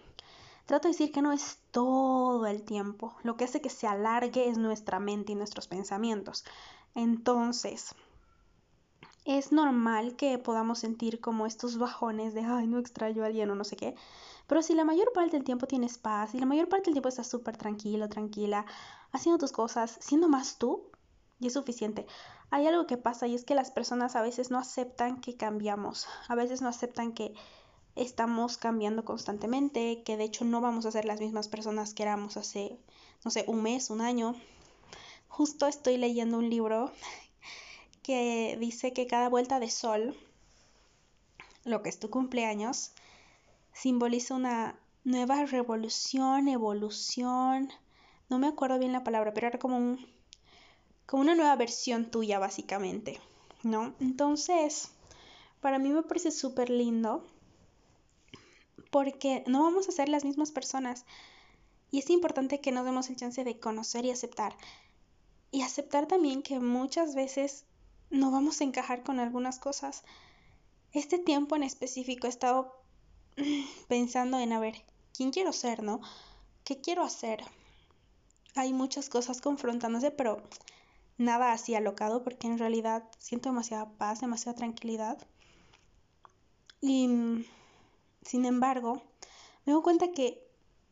trato 0.65 0.87
de 0.87 0.93
decir 0.93 1.11
que 1.11 1.21
no 1.21 1.31
es 1.31 1.59
todo 1.71 2.45
el 2.47 2.63
tiempo. 2.63 3.15
Lo 3.23 3.37
que 3.37 3.45
hace 3.45 3.61
que 3.61 3.69
se 3.69 3.87
alargue 3.87 4.49
es 4.49 4.57
nuestra 4.57 4.99
mente 4.99 5.31
y 5.31 5.35
nuestros 5.35 5.67
pensamientos. 5.67 6.43
Entonces, 6.95 7.95
es 9.25 9.51
normal 9.51 10.15
que 10.15 10.37
podamos 10.37 10.79
sentir 10.79 11.21
como 11.21 11.45
estos 11.45 11.77
bajones 11.77 12.33
de, 12.33 12.41
ay, 12.41 12.67
no 12.67 12.79
extraño 12.79 13.23
a 13.23 13.27
alguien 13.27 13.49
o 13.49 13.55
no 13.55 13.63
sé 13.63 13.75
qué. 13.75 13.95
Pero 14.47 14.61
si 14.61 14.73
la 14.73 14.83
mayor 14.83 15.13
parte 15.13 15.31
del 15.31 15.43
tiempo 15.43 15.67
tienes 15.67 15.97
paz, 15.97 16.35
y 16.35 16.39
la 16.39 16.45
mayor 16.45 16.67
parte 16.67 16.85
del 16.85 16.95
tiempo 16.95 17.09
estás 17.09 17.27
súper 17.27 17.55
tranquilo, 17.55 18.09
tranquila, 18.09 18.65
haciendo 19.11 19.37
tus 19.39 19.51
cosas, 19.51 19.97
siendo 20.01 20.27
más 20.27 20.57
tú, 20.57 20.89
y 21.39 21.47
es 21.47 21.53
suficiente. 21.53 22.05
Hay 22.51 22.67
algo 22.67 22.87
que 22.87 22.97
pasa 22.97 23.27
y 23.27 23.35
es 23.35 23.43
que 23.45 23.55
las 23.55 23.71
personas 23.71 24.15
a 24.15 24.21
veces 24.21 24.51
no 24.51 24.59
aceptan 24.59 25.19
que 25.21 25.35
cambiamos, 25.35 26.07
a 26.27 26.35
veces 26.35 26.61
no 26.61 26.69
aceptan 26.69 27.13
que 27.13 27.33
estamos 27.95 28.57
cambiando 28.57 29.05
constantemente, 29.05 30.03
que 30.03 30.17
de 30.17 30.23
hecho 30.23 30.45
no 30.45 30.61
vamos 30.61 30.85
a 30.85 30.91
ser 30.91 31.05
las 31.05 31.19
mismas 31.19 31.47
personas 31.47 31.93
que 31.93 32.03
éramos 32.03 32.37
hace, 32.37 32.79
no 33.23 33.31
sé, 33.31 33.45
un 33.47 33.61
mes, 33.61 33.89
un 33.89 34.01
año. 34.01 34.35
Justo 35.27 35.67
estoy 35.67 35.97
leyendo 35.97 36.37
un 36.37 36.49
libro 36.49 36.91
que 38.03 38.57
dice 38.59 38.93
que 38.93 39.07
cada 39.07 39.29
vuelta 39.29 39.59
de 39.59 39.69
sol 39.69 40.15
lo 41.65 41.81
que 41.81 41.89
es 41.89 41.99
tu 41.99 42.09
cumpleaños, 42.09 42.91
simboliza 43.73 44.35
una 44.35 44.77
nueva 45.03 45.45
revolución, 45.45 46.47
evolución, 46.47 47.71
no 48.29 48.39
me 48.39 48.47
acuerdo 48.47 48.79
bien 48.79 48.91
la 48.91 49.03
palabra, 49.03 49.33
pero 49.33 49.47
era 49.47 49.59
como 49.59 49.77
un, 49.77 50.05
como 51.05 51.21
una 51.21 51.35
nueva 51.35 51.55
versión 51.55 52.09
tuya 52.09 52.39
básicamente, 52.39 53.19
¿no? 53.63 53.93
Entonces, 53.99 54.91
para 55.61 55.79
mí 55.79 55.89
me 55.89 56.03
parece 56.03 56.31
súper 56.31 56.69
lindo 56.69 57.25
porque 58.91 59.43
no 59.47 59.63
vamos 59.63 59.87
a 59.87 59.91
ser 59.91 60.09
las 60.09 60.25
mismas 60.25 60.51
personas 60.51 61.05
y 61.91 61.99
es 61.99 62.09
importante 62.09 62.59
que 62.59 62.71
nos 62.71 62.85
demos 62.85 63.09
el 63.09 63.15
chance 63.15 63.43
de 63.43 63.59
conocer 63.59 64.05
y 64.05 64.11
aceptar. 64.11 64.55
Y 65.51 65.61
aceptar 65.61 66.07
también 66.07 66.41
que 66.41 66.59
muchas 66.59 67.13
veces 67.13 67.65
no 68.13 68.29
vamos 68.29 68.61
a 68.61 68.63
encajar 68.63 69.01
con 69.01 69.19
algunas 69.19 69.57
cosas. 69.57 70.03
Este 70.93 71.17
tiempo 71.17 71.55
en 71.55 71.63
específico 71.63 72.27
he 72.27 72.29
estado 72.29 72.71
pensando 73.87 74.39
en, 74.39 74.53
a 74.53 74.59
ver, 74.59 74.83
¿quién 75.13 75.31
quiero 75.31 75.51
ser, 75.51 75.81
no? 75.81 75.99
¿Qué 76.63 76.79
quiero 76.79 77.03
hacer? 77.03 77.43
Hay 78.55 78.71
muchas 78.71 79.09
cosas 79.09 79.41
confrontándose, 79.41 80.11
pero 80.11 80.43
nada 81.17 81.53
así 81.53 81.73
alocado 81.73 82.23
porque 82.23 82.45
en 82.45 82.59
realidad 82.59 83.03
siento 83.17 83.49
demasiada 83.49 83.89
paz, 83.97 84.21
demasiada 84.21 84.57
tranquilidad. 84.57 85.17
Y 86.81 87.47
sin 88.21 88.45
embargo, 88.45 89.01
me 89.65 89.73
doy 89.73 89.81
cuenta 89.81 90.11
que 90.11 90.39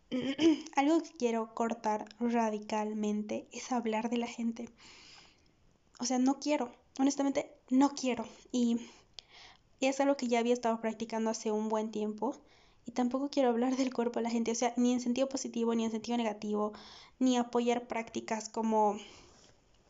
algo 0.76 1.04
que 1.04 1.12
quiero 1.12 1.54
cortar 1.54 2.06
radicalmente 2.20 3.48
es 3.52 3.72
hablar 3.72 4.10
de 4.10 4.18
la 4.18 4.28
gente. 4.28 4.70
O 6.00 6.06
sea, 6.06 6.18
no 6.18 6.40
quiero, 6.40 6.72
honestamente, 7.02 7.52
no 7.70 7.92
quiero. 7.96 8.26
Y 8.52 8.80
es 9.80 10.00
algo 10.00 10.18
que 10.18 10.28
ya 10.28 10.40
había 10.40 10.54
estado 10.54 10.80
practicando 10.80 11.30
hace 11.30 11.52
un 11.52 11.70
buen 11.70 11.92
tiempo. 11.92 12.36
Y 12.86 12.92
tampoco 12.92 13.30
quiero 13.30 13.50
hablar 13.50 13.76
del 13.76 13.94
cuerpo 13.94 14.20
de 14.20 14.24
la 14.24 14.30
gente, 14.30 14.52
o 14.52 14.56
sea, 14.56 14.74
ni 14.78 14.94
en 14.94 15.02
sentido 15.02 15.30
positivo, 15.30 15.76
ni 15.76 15.86
en 15.86 15.92
sentido 15.92 16.18
negativo, 16.18 16.74
ni 17.20 17.38
apoyar 17.38 17.88
prácticas 17.88 18.50
como, 18.50 18.98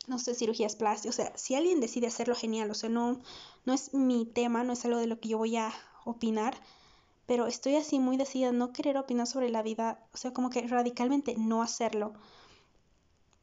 no 0.07 0.19
sé, 0.19 0.35
cirugías 0.35 0.75
plásticas. 0.75 1.19
O 1.19 1.21
sea, 1.23 1.37
si 1.37 1.55
alguien 1.55 1.79
decide 1.79 2.07
hacerlo, 2.07 2.35
genial. 2.35 2.71
O 2.71 2.75
sea, 2.75 2.89
no, 2.89 3.19
no 3.65 3.73
es 3.73 3.93
mi 3.93 4.25
tema, 4.25 4.63
no 4.63 4.73
es 4.73 4.83
algo 4.85 4.97
de 4.97 5.07
lo 5.07 5.19
que 5.19 5.29
yo 5.29 5.37
voy 5.37 5.57
a 5.57 5.73
opinar 6.05 6.55
pero 7.31 7.47
estoy 7.47 7.77
así 7.77 7.97
muy 7.97 8.17
decidida 8.17 8.51
no 8.51 8.73
querer 8.73 8.97
opinar 8.97 9.25
sobre 9.25 9.49
la 9.49 9.61
vida, 9.61 9.99
o 10.13 10.17
sea, 10.17 10.33
como 10.33 10.49
que 10.49 10.67
radicalmente 10.67 11.33
no 11.37 11.61
hacerlo. 11.61 12.11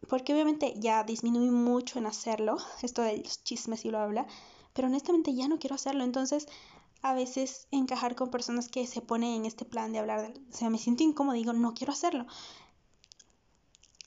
Porque 0.07 0.33
obviamente 0.33 0.75
ya 0.77 1.03
disminuí 1.05 1.51
mucho 1.51 1.99
en 1.99 2.07
hacerlo, 2.07 2.57
esto 2.83 3.03
de 3.03 3.19
los 3.19 3.43
chismes 3.43 3.85
y 3.85 3.91
lo 3.91 3.99
habla, 3.99 4.27
pero 4.73 4.89
honestamente 4.89 5.35
ya 5.35 5.49
no 5.49 5.59
quiero 5.59 5.75
hacerlo. 5.75 6.05
Entonces, 6.05 6.47
a 7.03 7.15
veces 7.15 7.67
encajar 7.71 8.15
con 8.15 8.31
personas 8.31 8.69
que 8.69 8.87
se 8.87 9.01
ponen 9.01 9.35
en 9.35 9.45
este 9.45 9.65
plan 9.65 9.93
de 9.93 9.99
hablar, 9.99 10.23
de, 10.23 10.41
o 10.41 10.53
sea, 10.53 10.71
me 10.71 10.79
siento 10.79 11.03
incómodo, 11.03 11.35
digo, 11.35 11.53
no 11.53 11.75
quiero 11.75 11.93
hacerlo. 11.93 12.27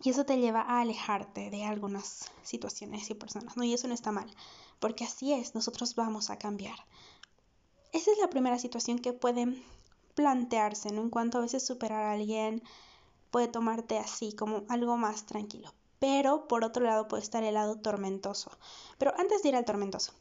Y 0.04 0.10
eso 0.10 0.26
te 0.26 0.40
lleva 0.40 0.62
a 0.62 0.82
alejarte 0.82 1.50
de 1.52 1.64
algunas 1.64 2.32
situaciones 2.42 3.10
y 3.10 3.14
personas, 3.14 3.56
¿no? 3.56 3.64
Y 3.64 3.74
eso 3.74 3.88
no 3.88 3.94
está 3.94 4.12
mal, 4.12 4.34
porque 4.80 5.04
así 5.04 5.32
es, 5.32 5.54
nosotros 5.54 5.96
vamos 5.96 6.30
a 6.30 6.38
cambiar. 6.38 6.76
Esa 7.94 8.12
es 8.12 8.18
la 8.18 8.30
primera 8.30 8.58
situación 8.58 8.98
que 9.00 9.14
puede 9.14 9.64
plantearse, 10.16 10.92
¿no? 10.92 11.02
En 11.02 11.10
cuanto 11.10 11.38
a 11.38 11.42
veces 11.42 11.66
superar 11.66 12.04
a 12.04 12.14
alguien 12.14 12.64
puede 13.30 13.48
tomarte 13.48 14.00
así, 14.00 14.34
como 14.34 14.64
algo 14.70 14.98
más 14.98 15.26
tranquilo. 15.26 15.72
Pero 16.02 16.48
por 16.48 16.64
otro 16.64 16.84
lado 16.84 17.08
puede 17.08 17.22
estar 17.22 17.44
el 17.44 17.54
lado 17.54 17.76
tormentoso. 17.76 18.50
Pero 18.98 19.14
antes 19.20 19.44
de 19.44 19.50
ir 19.50 19.56
al 19.56 19.66
tormentoso, 19.66 20.14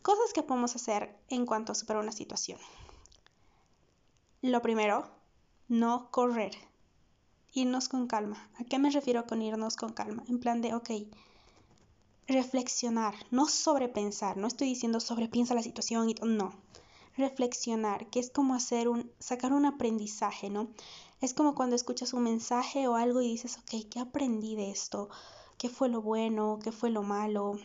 cosas 0.00 0.32
que 0.32 0.44
podemos 0.44 0.76
hacer 0.76 1.18
en 1.28 1.46
cuanto 1.46 1.72
a 1.72 1.74
superar 1.74 2.00
una 2.00 2.12
situación. 2.12 2.60
Lo 4.40 4.62
primero, 4.62 5.10
no 5.66 6.12
correr. 6.12 6.52
Irnos 7.52 7.88
con 7.88 8.06
calma. 8.06 8.48
¿A 8.60 8.62
qué 8.62 8.78
me 8.78 8.90
refiero 8.90 9.26
con 9.26 9.42
irnos 9.42 9.74
con 9.74 9.92
calma? 9.92 10.22
En 10.28 10.38
plan 10.38 10.62
de, 10.62 10.74
ok, 10.74 10.90
reflexionar, 12.28 13.16
no 13.32 13.48
sobrepensar. 13.48 14.36
No 14.36 14.46
estoy 14.46 14.68
diciendo 14.68 15.00
sobrepiensa 15.00 15.54
la 15.54 15.62
situación 15.64 16.08
y 16.08 16.14
no 16.22 16.54
reflexionar, 17.16 18.06
que 18.10 18.20
es 18.20 18.30
como 18.30 18.54
hacer 18.54 18.88
un, 18.88 19.10
sacar 19.18 19.52
un 19.52 19.66
aprendizaje, 19.66 20.50
¿no? 20.50 20.68
Es 21.20 21.32
como 21.32 21.54
cuando 21.54 21.76
escuchas 21.76 22.12
un 22.12 22.24
mensaje 22.24 22.88
o 22.88 22.96
algo 22.96 23.22
y 23.22 23.28
dices, 23.28 23.58
ok, 23.58 23.88
¿qué 23.90 24.00
aprendí 24.00 24.54
de 24.54 24.70
esto? 24.70 25.08
¿Qué 25.56 25.70
fue 25.70 25.88
lo 25.88 26.02
bueno? 26.02 26.58
¿Qué 26.62 26.72
fue 26.72 26.90
lo 26.90 27.02
malo? 27.02 27.58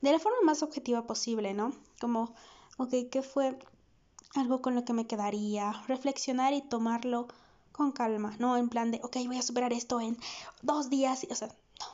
De 0.00 0.12
la 0.12 0.18
forma 0.18 0.38
más 0.42 0.62
objetiva 0.62 1.06
posible, 1.06 1.52
¿no? 1.52 1.74
Como, 2.00 2.34
ok, 2.78 2.94
¿qué 3.10 3.22
fue 3.22 3.58
algo 4.34 4.62
con 4.62 4.74
lo 4.74 4.86
que 4.86 4.94
me 4.94 5.06
quedaría? 5.06 5.72
Reflexionar 5.88 6.54
y 6.54 6.62
tomarlo 6.62 7.28
con 7.72 7.92
calma, 7.92 8.34
¿no? 8.38 8.56
En 8.56 8.70
plan 8.70 8.90
de, 8.90 9.00
ok, 9.02 9.16
voy 9.26 9.36
a 9.36 9.42
superar 9.42 9.74
esto 9.74 10.00
en 10.00 10.16
dos 10.62 10.88
días, 10.88 11.26
o 11.30 11.34
sea, 11.34 11.48
no. 11.48 11.86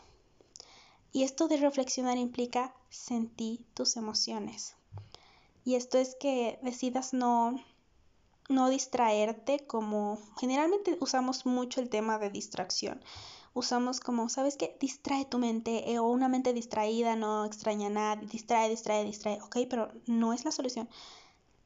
Y 1.13 1.25
esto 1.25 1.49
de 1.49 1.57
reflexionar 1.57 2.17
implica 2.17 2.75
sentir 2.91 3.65
tus 3.75 3.97
emociones. 3.97 4.77
Y 5.65 5.75
esto 5.75 5.99
es 5.99 6.15
que 6.15 6.61
decidas 6.63 7.13
no, 7.13 7.61
no 8.49 8.69
distraerte 8.69 9.67
como 9.67 10.19
generalmente 10.39 10.97
usamos 11.01 11.47
mucho 11.47 11.81
el 11.81 11.89
tema 11.89 12.19
de 12.19 12.31
distracción. 12.31 13.03
Usamos 13.55 14.01
como, 14.01 14.29
¿sabes 14.29 14.57
qué? 14.57 14.77
Distrae 14.79 15.25
tu 15.25 15.39
mente 15.39 15.91
eh, 15.91 15.99
o 15.99 16.09
una 16.09 16.29
mente 16.29 16.53
distraída 16.53 17.17
no 17.17 17.45
extraña 17.47 17.89
nada, 17.89 18.17
distrae, 18.17 18.69
distrae, 18.69 19.05
distrae, 19.05 19.41
ok, 19.41 19.59
pero 19.69 19.91
no 20.07 20.33
es 20.33 20.45
la 20.45 20.53
solución. 20.53 20.89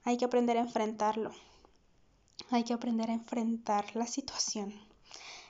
Hay 0.05 0.17
que 0.17 0.25
aprender 0.25 0.57
a 0.57 0.61
enfrentarlo. 0.61 1.33
Hay 2.51 2.65
que 2.65 2.73
aprender 2.73 3.11
a 3.11 3.15
enfrentar 3.15 3.97
la 3.97 4.07
situación. 4.07 4.73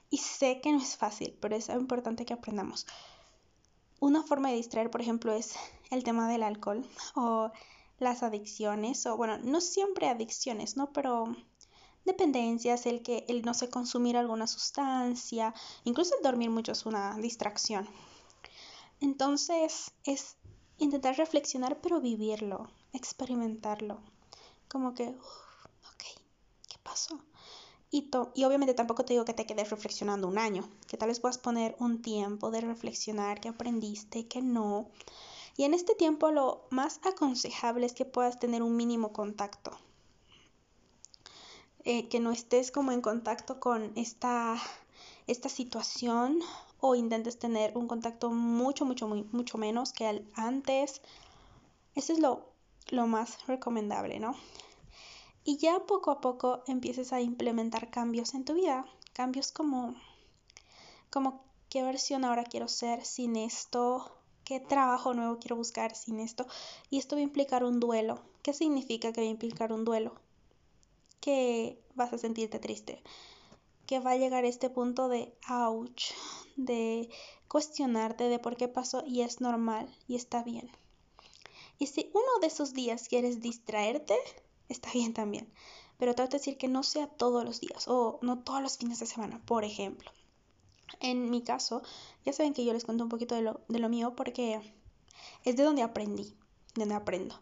Y 0.09 0.19
sé 0.19 0.61
que 0.61 0.73
no 0.73 0.79
es 0.79 0.97
fácil, 0.97 1.37
pero 1.41 1.55
es 1.55 1.69
importante 1.69 2.25
que 2.25 2.35
aprendamos. 2.35 2.87
Una 4.01 4.23
forma 4.23 4.49
de 4.49 4.57
distraer, 4.57 4.91
por 4.91 5.03
ejemplo, 5.03 5.33
es 5.33 5.55
el 5.91 6.05
tema 6.05 6.29
del 6.29 6.43
alcohol 6.43 6.89
o 7.15 7.53
las 8.01 8.23
adicciones, 8.23 9.07
o 9.07 9.17
bueno, 9.17 9.39
no 9.39 9.61
siempre 9.61 10.09
adicciones, 10.09 10.77
¿no? 10.77 10.93
Pero 10.93 11.37
dependencias, 12.05 12.87
el 12.87 13.03
que 13.03 13.25
el 13.29 13.43
no 13.43 13.55
sé 13.55 13.69
consumir 13.69 14.17
alguna 14.17 14.47
sustancia, 14.47 15.55
incluso 15.85 16.17
el 16.17 16.23
dormir 16.23 16.51
mucho 16.51 16.73
es 16.73 16.87
una 16.87 17.17
distracción. 17.19 17.89
Entonces 19.01 19.93
es 20.05 20.37
intentar 20.79 21.17
reflexionar 21.17 21.81
pero 21.81 22.01
vivirlo, 22.01 22.71
experimentarlo. 22.93 24.01
Como 24.69 24.95
que, 24.95 25.09
ok, 25.09 26.05
¿qué 26.69 26.79
pasó? 26.83 27.21
Y, 27.91 28.09
y 28.35 28.45
obviamente 28.45 28.75
tampoco 28.75 29.05
te 29.05 29.15
digo 29.15 29.25
que 29.25 29.35
te 29.35 29.47
quedes 29.47 29.71
reflexionando 29.71 30.29
un 30.29 30.39
año, 30.39 30.69
que 30.87 30.97
tal 30.97 31.09
vez 31.09 31.21
puedas 31.21 31.39
poner 31.39 31.77
un 31.81 32.03
tiempo 32.03 32.51
de 32.51 32.61
reflexionar, 32.61 33.41
que 33.41 33.49
aprendiste, 33.49 34.29
que 34.29 34.43
no, 34.43 34.89
y 35.57 35.65
en 35.65 35.75
este 35.75 35.95
tiempo 35.95 36.31
lo 36.31 36.67
más 36.71 37.01
aconsejable 37.05 37.87
es 37.87 37.93
que 37.93 38.05
puedas 38.05 38.39
tener 38.39 38.63
un 38.63 38.77
mínimo 38.77 39.13
contacto. 39.13 39.79
Eh, 41.85 42.09
que 42.09 42.21
no 42.21 42.31
estés 42.31 42.71
como 42.71 42.93
en 42.93 43.01
contacto 43.01 43.59
con 43.59 43.93
esta, 43.97 44.57
esta 45.27 45.49
situación 45.49 46.41
o 46.79 46.95
intentes 46.95 47.39
tener 47.39 47.77
un 47.77 47.89
contacto 47.89 48.31
mucho, 48.31 48.85
mucho, 48.85 49.09
muy, 49.09 49.25
mucho 49.33 49.57
menos 49.57 49.93
que 49.93 50.25
antes. 50.35 51.01
Eso 51.95 52.13
es 52.13 52.19
lo, 52.19 52.51
lo 52.91 53.07
más 53.07 53.47
recomendable, 53.47 54.21
¿no? 54.21 54.35
Y 55.45 55.57
ya 55.57 55.81
poco 55.87 56.11
a 56.11 56.21
poco 56.21 56.63
empieces 56.67 57.13
a 57.13 57.21
implementar 57.21 57.91
cambios 57.91 58.35
en 58.35 58.45
tu 58.45 58.55
vida. 58.55 58.85
Cambios 59.15 59.51
como, 59.51 59.95
como 61.09 61.43
qué 61.71 61.83
versión 61.83 62.25
ahora 62.25 62.45
quiero 62.45 62.69
ser 62.69 63.05
sin 63.07 63.37
esto, 63.37 64.11
qué 64.51 64.59
trabajo 64.59 65.15
nuevo 65.15 65.39
quiero 65.39 65.55
buscar 65.55 65.95
sin 65.95 66.19
esto. 66.19 66.45
Y 66.91 66.99
esto 66.99 67.15
va 67.15 67.21
a 67.21 67.23
implicar 67.23 67.63
un 67.63 67.79
duelo. 67.79 68.21
¿Qué 68.43 68.53
significa 68.53 69.13
que 69.13 69.21
va 69.21 69.27
a 69.29 69.31
implicar 69.31 69.73
un 69.73 69.85
duelo? 69.85 70.17
Que 71.21 71.81
vas 71.95 72.13
a 72.13 72.19
sentirte 72.19 72.59
triste. 72.59 73.01
Que 73.87 74.01
va 74.01 74.11
a 74.11 74.17
llegar 74.17 74.45
este 74.45 74.69
punto 74.69 75.09
de 75.09 75.33
ouch, 75.49 76.15
de 76.57 77.09
cuestionarte 77.47 78.25
de 78.25 78.41
por 78.41 78.57
qué 78.57 78.67
pasó 78.67 79.05
y 79.07 79.21
es 79.21 79.41
normal 79.41 79.89
y 80.09 80.17
está 80.17 80.43
bien. 80.43 80.69
Y 81.79 81.87
si 81.87 82.11
uno 82.13 82.41
de 82.41 82.49
esos 82.49 82.73
días 82.73 83.07
quieres 83.07 83.41
distraerte, 83.41 84.17
está 84.69 84.91
bien 84.95 85.15
también. 85.15 85.49
Pero 85.97 86.17
trata 86.17 86.33
de 86.33 86.39
decir 86.39 86.59
que 86.59 86.67
no 86.67 86.83
sea 86.83 87.07
todos 87.07 87.45
los 87.45 87.61
días 87.61 87.87
o 87.87 88.19
no 88.21 88.41
todos 88.41 88.61
los 88.61 88.79
fines 88.79 88.99
de 88.99 89.07
semana, 89.07 89.41
por 89.47 89.63
ejemplo. 89.63 90.11
En 90.99 91.31
mi 91.31 91.43
caso, 91.43 91.83
ya 92.25 92.33
saben 92.33 92.53
que 92.53 92.65
yo 92.65 92.73
les 92.73 92.85
cuento 92.85 93.05
un 93.05 93.11
poquito 93.11 93.35
de 93.35 93.43
lo, 93.43 93.61
de 93.69 93.79
lo 93.79 93.89
mío 93.89 94.15
porque 94.17 94.61
es 95.45 95.57
de 95.57 95.63
donde 95.63 95.83
aprendí, 95.83 96.35
de 96.75 96.81
donde 96.81 96.95
aprendo. 96.95 97.41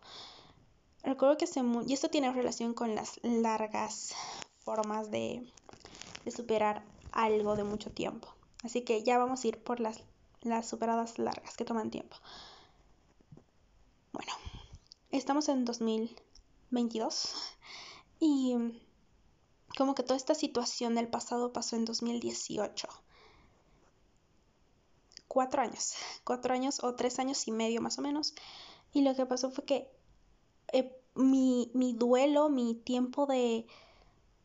Recuerdo 1.02 1.38
que 1.38 1.46
hace 1.46 1.62
y 1.86 1.92
esto 1.92 2.10
tiene 2.10 2.32
relación 2.32 2.74
con 2.74 2.94
las 2.94 3.20
largas 3.22 4.14
formas 4.58 5.10
de, 5.10 5.50
de 6.24 6.30
superar 6.30 6.84
algo 7.12 7.56
de 7.56 7.64
mucho 7.64 7.90
tiempo. 7.90 8.28
Así 8.62 8.82
que 8.82 9.02
ya 9.02 9.18
vamos 9.18 9.44
a 9.44 9.48
ir 9.48 9.58
por 9.62 9.80
las, 9.80 10.02
las 10.42 10.68
superadas 10.68 11.18
largas 11.18 11.56
que 11.56 11.64
toman 11.64 11.90
tiempo. 11.90 12.16
Bueno, 14.12 14.32
estamos 15.10 15.48
en 15.48 15.64
2000, 15.64 16.14
22. 16.70 17.34
Y 18.20 18.56
como 19.76 19.94
que 19.94 20.02
toda 20.02 20.16
esta 20.16 20.34
situación 20.34 20.94
del 20.96 21.08
pasado 21.08 21.52
pasó 21.52 21.76
en 21.76 21.84
2018. 21.84 22.88
Cuatro 25.28 25.62
años, 25.62 25.94
cuatro 26.24 26.54
años 26.54 26.82
o 26.82 26.94
tres 26.94 27.18
años 27.18 27.46
y 27.46 27.52
medio 27.52 27.80
más 27.80 27.98
o 27.98 28.02
menos. 28.02 28.34
Y 28.92 29.02
lo 29.02 29.14
que 29.14 29.26
pasó 29.26 29.50
fue 29.50 29.64
que 29.64 29.90
eh, 30.72 30.90
mi, 31.14 31.70
mi, 31.74 31.92
duelo, 31.92 32.48
mi 32.48 32.74
tiempo 32.74 33.26
de, 33.26 33.66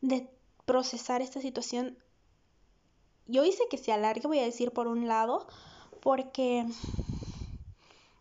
de 0.00 0.30
procesar 0.66 1.22
esta 1.22 1.40
situación, 1.40 1.96
yo 3.26 3.44
hice 3.44 3.64
que 3.70 3.78
se 3.78 3.92
alargue, 3.92 4.28
voy 4.28 4.38
a 4.38 4.44
decir 4.44 4.72
por 4.72 4.86
un 4.86 5.08
lado, 5.08 5.46
porque 6.00 6.66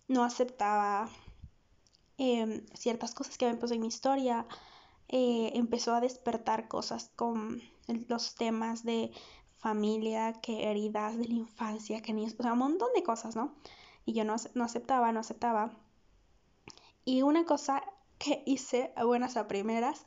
no 0.08 0.24
aceptaba 0.24 1.10
eh, 2.18 2.66
ciertas 2.74 3.14
cosas 3.14 3.38
que 3.38 3.46
habían 3.46 3.60
pasado 3.60 3.76
en 3.76 3.82
mi 3.82 3.88
historia, 3.88 4.46
eh, 5.10 5.52
empezó 5.56 5.94
a 5.94 6.02
despertar 6.02 6.68
cosas 6.68 7.12
con 7.16 7.62
los 8.08 8.36
temas 8.36 8.84
de 8.84 9.12
familia, 9.64 10.34
que 10.34 10.70
heridas 10.70 11.18
de 11.18 11.26
la 11.26 11.36
infancia, 11.36 12.02
que 12.02 12.14
ni, 12.14 12.26
o 12.28 12.30
sea, 12.30 12.52
un 12.52 12.60
montón 12.60 12.90
de 12.94 13.02
cosas, 13.02 13.36
¿no? 13.36 13.56
Y 14.06 14.12
yo 14.12 14.26
no, 14.26 14.36
no 14.56 14.66
aceptaba, 14.66 15.14
no 15.14 15.22
aceptaba. 15.22 15.72
Y 17.06 17.22
una 17.22 17.46
cosa 17.46 17.82
que 18.20 18.44
hice 18.46 18.92
a 18.98 19.06
buenas 19.06 19.38
a 19.38 19.48
primeras 19.48 20.06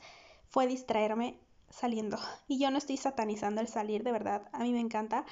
fue 0.49 0.67
distraerme 0.67 1.41
saliendo. 1.71 2.19
Y 2.47 2.59
yo 2.59 2.71
no 2.71 2.77
estoy 2.77 2.99
satanizando 2.99 3.63
el 3.63 3.69
salir, 3.69 4.05
de 4.05 4.13
verdad, 4.13 4.49
a 4.53 4.59
mí 4.61 4.73
me 4.73 4.81
encanta. 4.81 5.25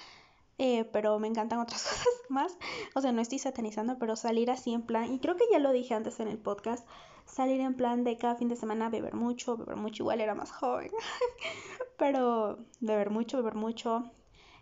Eh, 0.57 0.85
pero 0.85 1.19
me 1.19 1.27
encantan 1.27 1.59
otras 1.59 1.83
cosas 1.89 2.07
más. 2.31 2.57
O 2.95 3.03
sea, 3.03 3.13
no 3.13 3.21
estoy 3.21 3.39
satanizando, 3.39 3.99
pero 3.99 4.17
salir 4.17 4.51
así 4.51 4.73
en 4.73 4.83
plan, 4.83 5.13
y 5.13 5.19
creo 5.19 5.37
que 5.37 5.45
ya 5.51 5.59
lo 5.59 5.73
dije 5.73 5.95
antes 5.95 6.19
en 6.21 6.29
el 6.29 6.39
podcast, 6.39 6.87
salir 7.25 7.61
en 7.61 7.75
plan 7.75 8.05
de 8.05 8.17
cada 8.17 8.37
fin 8.37 8.49
de 8.49 8.57
semana 8.57 8.89
beber 8.89 9.15
mucho, 9.15 9.57
beber 9.57 9.77
mucho, 9.77 10.03
igual 10.03 10.21
era 10.21 10.35
más 10.35 10.53
joven, 10.53 10.91
pero 11.99 12.59
beber 12.81 13.11
mucho, 13.11 13.39
beber 13.39 13.55
mucho, 13.55 14.11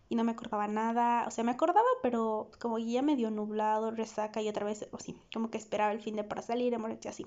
y 0.09 0.17
no 0.17 0.25
me 0.25 0.33
acordaba 0.33 0.69
nada, 0.69 1.25
o 1.27 1.31
sea, 1.31 1.45
me 1.45 1.53
acordaba, 1.53 1.87
pero 2.03 2.51
como 2.61 2.79
ya 2.79 3.03
medio 3.03 3.31
nublado, 3.31 3.91
resaca 3.91 4.43
y 4.43 4.49
otra 4.49 4.65
vez, 4.65 4.89
o 4.93 4.99
sí, 4.99 5.21
como 5.33 5.51
que 5.51 5.59
esperaba 5.59 5.93
el 5.93 6.01
fin 6.01 6.17
de 6.17 6.25
para 6.25 6.43
salir, 6.43 6.73
y 6.75 7.09
así. 7.09 7.27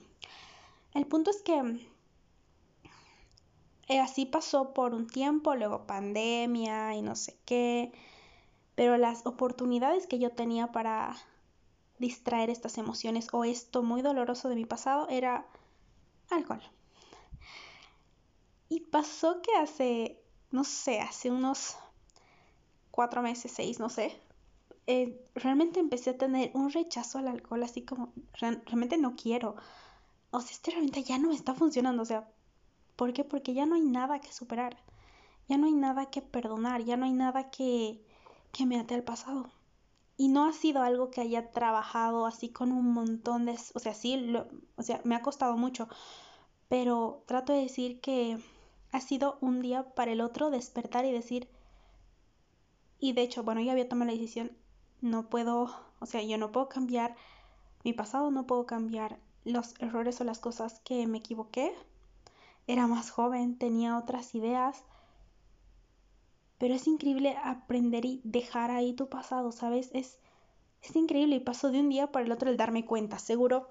El 0.94 1.06
punto 1.08 1.32
es 1.32 1.42
que 1.42 1.88
eh, 3.88 4.00
así 4.00 4.25
pasó 4.25 4.74
por 4.74 4.94
un 4.94 5.08
tiempo, 5.08 5.56
luego 5.56 5.86
pandemia 5.86 6.96
y 6.96 7.01
no 7.01 7.15
sé 7.15 7.38
qué 7.46 7.92
pero 8.75 8.98
las 8.98 9.25
oportunidades 9.25 10.06
que 10.06 10.20
yo 10.20 10.32
tenía 10.32 10.68
para 10.68 11.15
distraer 11.99 12.49
estas 12.49 12.77
emociones 12.77 13.27
o 13.31 13.43
esto 13.43 13.83
muy 13.83 14.01
doloroso 14.01 14.49
de 14.49 14.55
mi 14.55 14.65
pasado 14.65 15.07
era 15.09 15.45
alcohol. 16.29 16.61
Y 18.69 18.81
pasó 18.81 19.41
que 19.41 19.55
hace, 19.55 20.19
no 20.51 20.63
sé, 20.63 20.99
hace 20.99 21.29
unos 21.29 21.77
cuatro 22.91 23.21
meses, 23.21 23.51
seis, 23.51 23.79
no 23.79 23.89
sé, 23.89 24.19
eh, 24.87 25.19
realmente 25.33 25.79
empecé 25.79 26.11
a 26.11 26.17
tener 26.17 26.51
un 26.53 26.71
rechazo 26.71 27.17
al 27.17 27.27
alcohol, 27.27 27.63
así 27.63 27.83
como, 27.83 28.13
realmente 28.33 28.97
no 28.97 29.15
quiero. 29.15 29.55
O 30.31 30.41
sea, 30.41 30.51
este 30.51 30.71
realmente 30.71 31.03
ya 31.03 31.17
no 31.17 31.29
me 31.29 31.35
está 31.35 31.53
funcionando, 31.55 32.03
o 32.03 32.05
sea, 32.05 32.27
¿por 32.95 33.13
qué? 33.13 33.23
Porque 33.23 33.53
ya 33.53 33.65
no 33.65 33.75
hay 33.75 33.81
nada 33.81 34.19
que 34.19 34.31
superar, 34.33 34.77
ya 35.47 35.57
no 35.57 35.67
hay 35.67 35.73
nada 35.73 36.09
que 36.11 36.21
perdonar, 36.21 36.83
ya 36.83 36.97
no 36.97 37.05
hay 37.05 37.13
nada 37.13 37.49
que, 37.51 38.01
que 38.51 38.65
me 38.65 38.79
ate 38.79 38.95
al 38.95 39.03
pasado. 39.03 39.49
Y 40.17 40.29
no 40.29 40.45
ha 40.45 40.53
sido 40.53 40.81
algo 40.81 41.12
que 41.12 41.22
haya 41.22 41.51
trabajado 41.51 42.25
así 42.25 42.50
con 42.50 42.72
un 42.72 42.93
montón 42.93 43.45
de... 43.45 43.57
O 43.74 43.79
sea, 43.79 43.93
sí, 43.93 44.17
lo, 44.17 44.48
o 44.77 44.84
sea, 44.84 45.01
me 45.03 45.15
ha 45.15 45.22
costado 45.22 45.57
mucho. 45.57 45.89
Pero 46.69 47.24
trato 47.25 47.53
de 47.53 47.60
decir 47.60 48.00
que 48.01 48.38
ha 48.91 49.01
sido 49.01 49.38
un 49.41 49.62
día 49.62 49.93
para 49.93 50.12
el 50.12 50.22
otro 50.22 50.50
despertar 50.50 51.05
y 51.05 51.12
decir... 51.12 51.50
Y 52.99 53.13
de 53.13 53.23
hecho, 53.23 53.43
bueno, 53.43 53.62
yo 53.62 53.71
había 53.71 53.89
tomado 53.89 54.12
la 54.12 54.17
decisión, 54.17 54.51
no 55.01 55.30
puedo, 55.30 55.69
o 55.99 56.06
sea, 56.06 56.23
yo 56.23 56.38
no 56.38 56.51
puedo 56.51 56.69
cambiar 56.69 57.15
mi 57.84 57.93
pasado, 57.93 58.32
no 58.32 58.47
puedo 58.47 58.65
cambiar 58.65 59.19
los 59.43 59.75
errores 59.80 60.19
o 60.21 60.23
las 60.23 60.39
cosas 60.39 60.80
que 60.80 61.06
me 61.06 61.19
equivoqué. 61.19 61.75
Era 62.67 62.88
más 62.88 63.12
joven, 63.12 63.58
tenía 63.58 63.97
otras 63.97 64.34
ideas 64.34 64.84
pero 66.58 66.74
es 66.74 66.88
increíble 66.88 67.36
aprender 67.44 68.06
y 68.06 68.22
dejar 68.24 68.72
ahí 68.72 68.94
tu 68.94 69.10
pasado, 69.10 69.52
¿sabes? 69.52 69.89
Es, 69.94 70.20
es 70.82 70.96
increíble 70.96 71.36
y 71.36 71.39
pasó 71.39 71.72
de 71.72 71.80
un 71.80 71.89
día 71.89 72.12
para 72.12 72.26
el 72.26 72.32
otro 72.32 72.50
el 72.50 72.58
darme 72.58 72.86
cuenta. 72.86 73.20
Seguro 73.20 73.68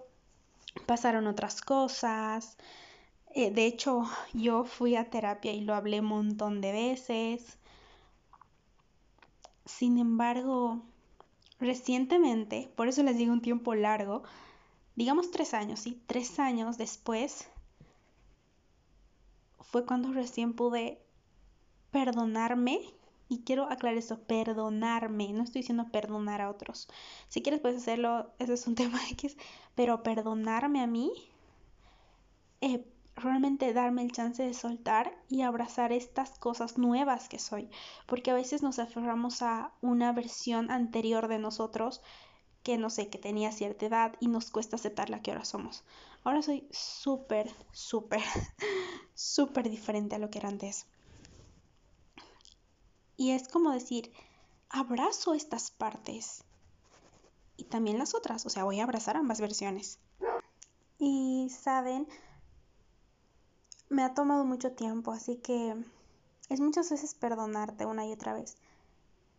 pasaron 0.87 1.27
otras 1.27 1.61
cosas. 1.63 2.57
Eh, 3.35 3.51
de 3.51 3.67
hecho, 3.67 4.05
yo 4.33 4.65
fui 4.65 4.97
a 4.97 5.11
terapia 5.11 5.53
y 5.53 5.63
lo 5.63 5.75
hablé 5.75 6.01
un 6.01 6.07
montón 6.07 6.61
de 6.61 6.73
veces. 6.73 7.59
Sin 9.65 9.99
embargo, 9.99 10.83
recientemente, 11.59 12.71
por 12.77 12.89
eso 12.89 13.03
les 13.03 13.17
digo 13.17 13.33
un 13.33 13.41
tiempo 13.41 13.75
largo, 13.75 14.23
digamos 14.95 15.31
tres 15.31 15.55
años, 15.55 15.81
¿sí? 15.81 16.03
Tres 16.07 16.39
años 16.39 16.77
después 16.77 17.49
fue 19.61 19.87
cuando 19.87 20.13
recién 20.13 20.53
pude 20.53 21.04
perdonarme, 21.95 22.81
y 23.29 23.45
quiero 23.45 23.71
aclarar 23.71 23.97
eso, 23.99 24.19
perdonarme, 24.19 25.33
no 25.33 25.45
estoy 25.45 25.61
diciendo 25.61 25.87
perdonar 25.93 26.41
a 26.41 26.51
otros. 26.51 26.89
Si 27.29 27.41
quieres 27.41 27.61
puedes 27.61 27.81
hacerlo, 27.81 28.33
ese 28.41 28.55
es 28.55 28.67
un 28.67 28.75
tema 28.81 28.99
X, 29.13 29.37
pero 29.77 30.03
perdonarme 30.03 30.83
a 30.83 30.89
mí, 30.89 31.13
eh, 32.61 32.85
realmente 33.15 33.73
darme 33.73 34.03
el 34.03 34.11
chance 34.11 34.43
de 34.43 34.55
soltar 34.55 35.17
y 35.29 35.43
abrazar 35.43 35.93
estas 35.93 36.37
cosas 36.37 36.79
nuevas 36.79 37.29
que 37.29 37.39
soy, 37.39 37.71
porque 38.07 38.33
a 38.33 38.35
veces 38.35 38.61
nos 38.65 38.81
aferramos 38.81 39.41
a 39.43 39.73
una 39.81 40.11
versión 40.13 40.73
anterior 40.73 41.29
de 41.29 41.39
nosotros 41.39 42.03
que 42.65 42.77
no 42.77 42.91
sé, 42.91 43.09
que 43.09 43.19
tenía 43.19 43.53
cierta 43.53 43.87
edad 43.87 44.17
y 44.19 44.27
nos 44.27 44.51
cuesta 44.51 44.75
aceptar 44.75 45.11
la 45.11 45.23
que 45.23 45.31
ahora 45.31 45.45
somos. 45.45 45.85
Ahora 46.25 46.43
soy 46.43 46.67
súper, 46.73 47.49
súper, 47.71 48.23
súper 49.15 49.71
diferente 49.71 50.17
a 50.17 50.19
lo 50.19 50.31
que 50.31 50.39
era 50.39 50.49
antes. 50.49 50.87
Y 53.17 53.33
es 53.33 53.49
como 53.49 53.71
decir, 53.71 54.13
abrazo 54.69 55.35
estas 55.35 55.71
partes 55.71 56.45
y 57.57 57.65
también 57.65 57.99
las 57.99 58.15
otras, 58.15 58.45
o 58.47 58.51
sea, 58.51 58.65
voy 58.65 58.81
a 58.81 58.85
abrazar 58.85 59.17
ambas 59.17 59.41
versiones. 59.41 59.99
Y 60.99 61.51
saben, 61.51 62.09
me 63.89 64.03
ha 64.03 64.15
tomado 64.15 64.45
mucho 64.45 64.73
tiempo, 64.73 65.13
así 65.13 65.37
que 65.37 65.77
es 66.49 66.61
muchas 66.61 66.91
veces 66.91 67.15
perdonarte 67.15 67.87
una 67.87 68.07
y 68.07 68.13
otra 68.13 68.35
vez. 68.35 68.57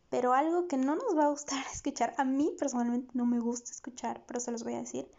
Pero 0.09 0.33
algo 0.33 0.67
que 0.67 0.77
no 0.77 0.95
nos 0.95 1.17
va 1.17 1.25
a 1.25 1.29
gustar 1.29 1.63
escuchar, 1.73 2.13
a 2.17 2.23
mí 2.23 2.51
personalmente 2.57 3.11
no 3.13 3.25
me 3.25 3.39
gusta 3.39 3.71
escuchar, 3.71 4.23
pero 4.25 4.39
se 4.39 4.51
los 4.51 4.63
voy 4.63 4.75
a 4.75 4.79
decir, 4.79 5.09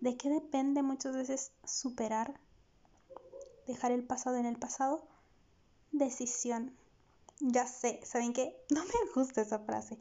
de 0.00 0.16
qué 0.16 0.28
depende 0.28 0.82
muchas 0.82 1.16
veces 1.16 1.52
superar, 1.64 2.38
dejar 3.66 3.92
el 3.92 4.04
pasado 4.04 4.36
en 4.36 4.46
el 4.46 4.56
pasado, 4.56 5.06
decisión. 5.92 6.76
Ya 7.44 7.66
sé, 7.66 8.00
¿saben 8.04 8.32
qué? 8.32 8.56
No 8.70 8.84
me 8.84 9.12
gusta 9.14 9.40
esa 9.40 9.58
frase, 9.58 9.98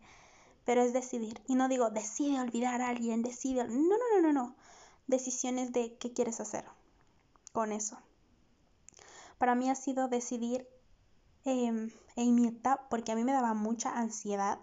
pero 0.64 0.82
es 0.82 0.94
decidir. 0.94 1.42
Y 1.48 1.56
no 1.56 1.68
digo, 1.68 1.90
decide 1.90 2.40
olvidar 2.40 2.82
a 2.82 2.90
alguien, 2.90 3.24
decide... 3.24 3.68
No, 3.68 3.98
no, 3.98 4.22
no, 4.22 4.22
no, 4.22 4.32
no. 4.32 4.56
Decisiones 5.08 5.74
de 5.74 5.98
qué 5.98 6.14
quieres 6.14 6.40
hacer 6.40 6.66
con 7.52 7.72
eso. 7.72 7.98
Para 9.40 9.56
mí 9.56 9.72
ha 9.72 9.76
sido 9.76 10.08
decidir 10.08 10.68
em, 11.44 11.90
en 12.16 12.62
porque 12.92 13.12
a 13.12 13.16
mí 13.16 13.24
me 13.24 13.34
daba 13.34 13.56
mucha 13.56 13.90
ansiedad, 13.98 14.60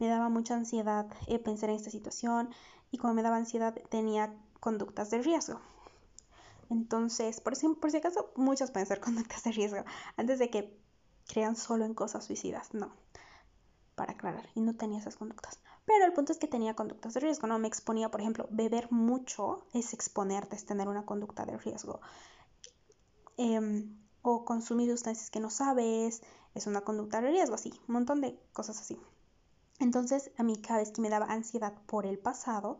me 0.00 0.08
daba 0.08 0.28
mucha 0.28 0.56
ansiedad 0.56 1.06
eh, 1.28 1.38
pensar 1.38 1.70
en 1.70 1.76
esta 1.76 1.90
situación 1.90 2.50
y 2.90 2.98
como 2.98 3.14
me 3.14 3.22
daba 3.22 3.36
ansiedad 3.36 3.72
tenía 3.88 4.34
conductas 4.58 5.10
de 5.10 5.22
riesgo. 5.22 5.60
Entonces, 6.70 7.40
por 7.40 7.54
si, 7.54 7.68
por 7.68 7.92
si 7.92 7.98
acaso, 7.98 8.32
muchas 8.34 8.72
pueden 8.72 8.88
ser 8.88 8.98
conductas 9.06 9.44
de 9.44 9.52
riesgo. 9.52 9.84
Antes 10.16 10.40
de 10.40 10.50
que 10.50 10.85
crean 11.26 11.56
solo 11.56 11.84
en 11.84 11.94
cosas 11.94 12.24
suicidas, 12.24 12.74
no, 12.74 12.92
para 13.94 14.12
aclarar, 14.12 14.48
y 14.54 14.60
no 14.60 14.74
tenía 14.74 14.98
esas 14.98 15.16
conductas. 15.16 15.60
Pero 15.86 16.04
el 16.04 16.12
punto 16.12 16.32
es 16.32 16.38
que 16.38 16.48
tenía 16.48 16.74
conductas 16.74 17.14
de 17.14 17.20
riesgo, 17.20 17.46
¿no? 17.46 17.58
Me 17.58 17.68
exponía, 17.68 18.10
por 18.10 18.20
ejemplo, 18.20 18.48
beber 18.50 18.90
mucho 18.90 19.66
es 19.72 19.94
exponerte, 19.94 20.56
es 20.56 20.66
tener 20.66 20.88
una 20.88 21.06
conducta 21.06 21.46
de 21.46 21.56
riesgo. 21.56 22.00
Em, 23.36 23.96
o 24.22 24.44
consumir 24.44 24.90
sustancias 24.90 25.30
que 25.30 25.38
no 25.38 25.50
sabes, 25.50 26.22
es 26.54 26.66
una 26.66 26.80
conducta 26.80 27.20
de 27.20 27.30
riesgo, 27.30 27.54
así, 27.54 27.72
un 27.86 27.94
montón 27.94 28.20
de 28.20 28.36
cosas 28.52 28.80
así. 28.80 28.98
Entonces, 29.78 30.32
a 30.38 30.42
mí 30.42 30.60
cada 30.60 30.80
vez 30.80 30.90
que 30.90 31.00
me 31.00 31.10
daba 31.10 31.26
ansiedad 31.26 31.74
por 31.86 32.06
el 32.06 32.18
pasado, 32.18 32.78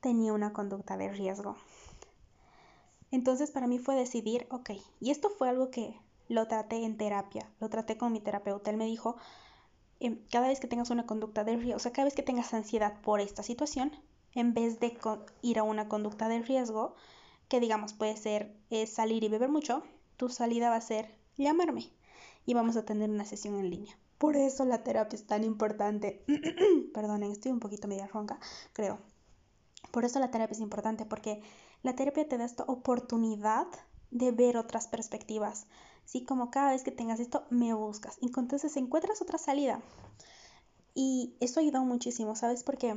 tenía 0.00 0.32
una 0.32 0.52
conducta 0.52 0.96
de 0.96 1.12
riesgo. 1.12 1.56
Entonces, 3.10 3.50
para 3.50 3.66
mí 3.66 3.78
fue 3.78 3.96
decidir, 3.96 4.46
ok, 4.50 4.70
y 5.00 5.10
esto 5.10 5.30
fue 5.30 5.48
algo 5.48 5.70
que 5.70 6.00
lo 6.28 6.46
traté 6.46 6.84
en 6.84 6.96
terapia, 6.96 7.50
lo 7.60 7.68
traté 7.68 7.96
con 7.96 8.12
mi 8.12 8.20
terapeuta. 8.20 8.70
Él 8.70 8.76
me 8.76 8.86
dijo, 8.86 9.16
em, 10.00 10.18
cada 10.30 10.48
vez 10.48 10.60
que 10.60 10.66
tengas 10.66 10.90
una 10.90 11.06
conducta 11.06 11.44
de 11.44 11.56
riesgo, 11.56 11.76
o 11.76 11.80
sea, 11.80 11.92
cada 11.92 12.04
vez 12.04 12.14
que 12.14 12.22
tengas 12.22 12.52
ansiedad 12.54 13.00
por 13.02 13.20
esta 13.20 13.42
situación, 13.42 13.92
en 14.34 14.54
vez 14.54 14.80
de 14.80 14.98
ir 15.42 15.58
a 15.58 15.62
una 15.62 15.88
conducta 15.88 16.28
de 16.28 16.42
riesgo, 16.42 16.94
que 17.48 17.60
digamos 17.60 17.94
puede 17.94 18.16
ser 18.16 18.56
salir 18.86 19.24
y 19.24 19.28
beber 19.28 19.48
mucho, 19.48 19.82
tu 20.16 20.28
salida 20.28 20.70
va 20.70 20.76
a 20.76 20.80
ser 20.80 21.14
llamarme 21.36 21.90
y 22.44 22.54
vamos 22.54 22.76
a 22.76 22.84
tener 22.84 23.10
una 23.10 23.24
sesión 23.24 23.56
en 23.56 23.70
línea. 23.70 23.96
Por 24.18 24.36
eso 24.36 24.64
la 24.64 24.82
terapia 24.82 25.16
es 25.16 25.26
tan 25.26 25.44
importante. 25.44 26.24
Perdonen, 26.94 27.32
estoy 27.32 27.52
un 27.52 27.60
poquito 27.60 27.88
media 27.88 28.06
ronca, 28.06 28.38
creo. 28.72 28.98
Por 29.90 30.04
eso 30.04 30.18
la 30.20 30.30
terapia 30.30 30.54
es 30.54 30.60
importante, 30.60 31.04
porque 31.04 31.42
la 31.82 31.94
terapia 31.94 32.26
te 32.28 32.38
da 32.38 32.44
esta 32.44 32.64
oportunidad 32.64 33.66
de 34.10 34.32
ver 34.32 34.56
otras 34.56 34.86
perspectivas. 34.86 35.66
Así 36.06 36.24
como 36.24 36.52
cada 36.52 36.70
vez 36.70 36.84
que 36.84 36.92
tengas 36.92 37.18
esto, 37.18 37.44
me 37.50 37.74
buscas. 37.74 38.16
Y 38.20 38.26
entonces 38.26 38.76
encuentras 38.76 39.20
otra 39.20 39.38
salida. 39.38 39.82
Y 40.94 41.36
eso 41.40 41.58
ayudó 41.58 41.84
muchísimo, 41.84 42.36
¿sabes? 42.36 42.62
Porque 42.62 42.94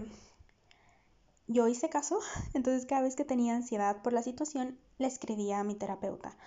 yo 1.47 1.67
hice 1.67 1.89
caso, 1.89 2.19
entonces 2.53 2.85
cada 2.85 3.01
vez 3.01 3.15
que 3.15 3.25
tenía 3.25 3.55
ansiedad 3.55 4.03
por 4.03 4.13
la 4.13 4.21
situación, 4.21 4.79
le 4.99 5.07
escribía 5.07 5.59
a 5.59 5.63
mi 5.63 5.73
terapeuta. 5.73 6.37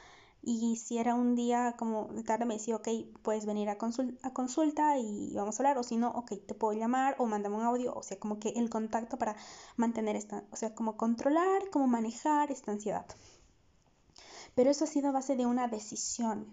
Y 0.41 0.77
si 0.77 0.99
era 0.99 1.17
un 1.17 1.35
día 1.35 1.75
como 1.77 2.09
de 2.13 2.23
tarde, 2.23 2.47
me 2.47 2.55
decía, 2.55 2.77
ok, 2.77 2.89
puedes 3.23 3.45
venir 3.45 3.69
a, 3.69 3.79
a 4.23 4.33
consulta 4.33 4.99
y 4.99 5.35
vamos 5.35 5.59
a 5.59 5.63
hablar, 5.63 5.79
o 5.79 5.83
si 5.83 5.97
no, 5.97 6.11
ok, 6.11 6.33
te 6.47 6.55
puedo 6.55 6.79
llamar 6.79 7.17
o 7.19 7.27
mándame 7.27 7.57
un 7.57 7.63
audio, 7.63 7.93
o 7.95 8.03
sea, 8.05 8.19
como 8.21 8.39
que 8.39 8.51
el 8.51 8.71
contacto 8.71 9.19
para 9.19 9.35
mantener 9.77 10.15
esta, 10.15 10.45
o 10.53 10.57
sea, 10.57 10.75
como 10.75 10.97
controlar, 10.97 11.71
como 11.71 11.89
manejar 11.89 12.53
esta 12.53 12.71
ansiedad. 12.71 13.07
Pero 14.55 14.71
eso 14.71 14.85
ha 14.85 14.89
sido 14.89 15.09
a 15.09 15.13
base 15.13 15.37
de 15.37 15.47
una 15.47 15.69
decisión. 15.69 16.47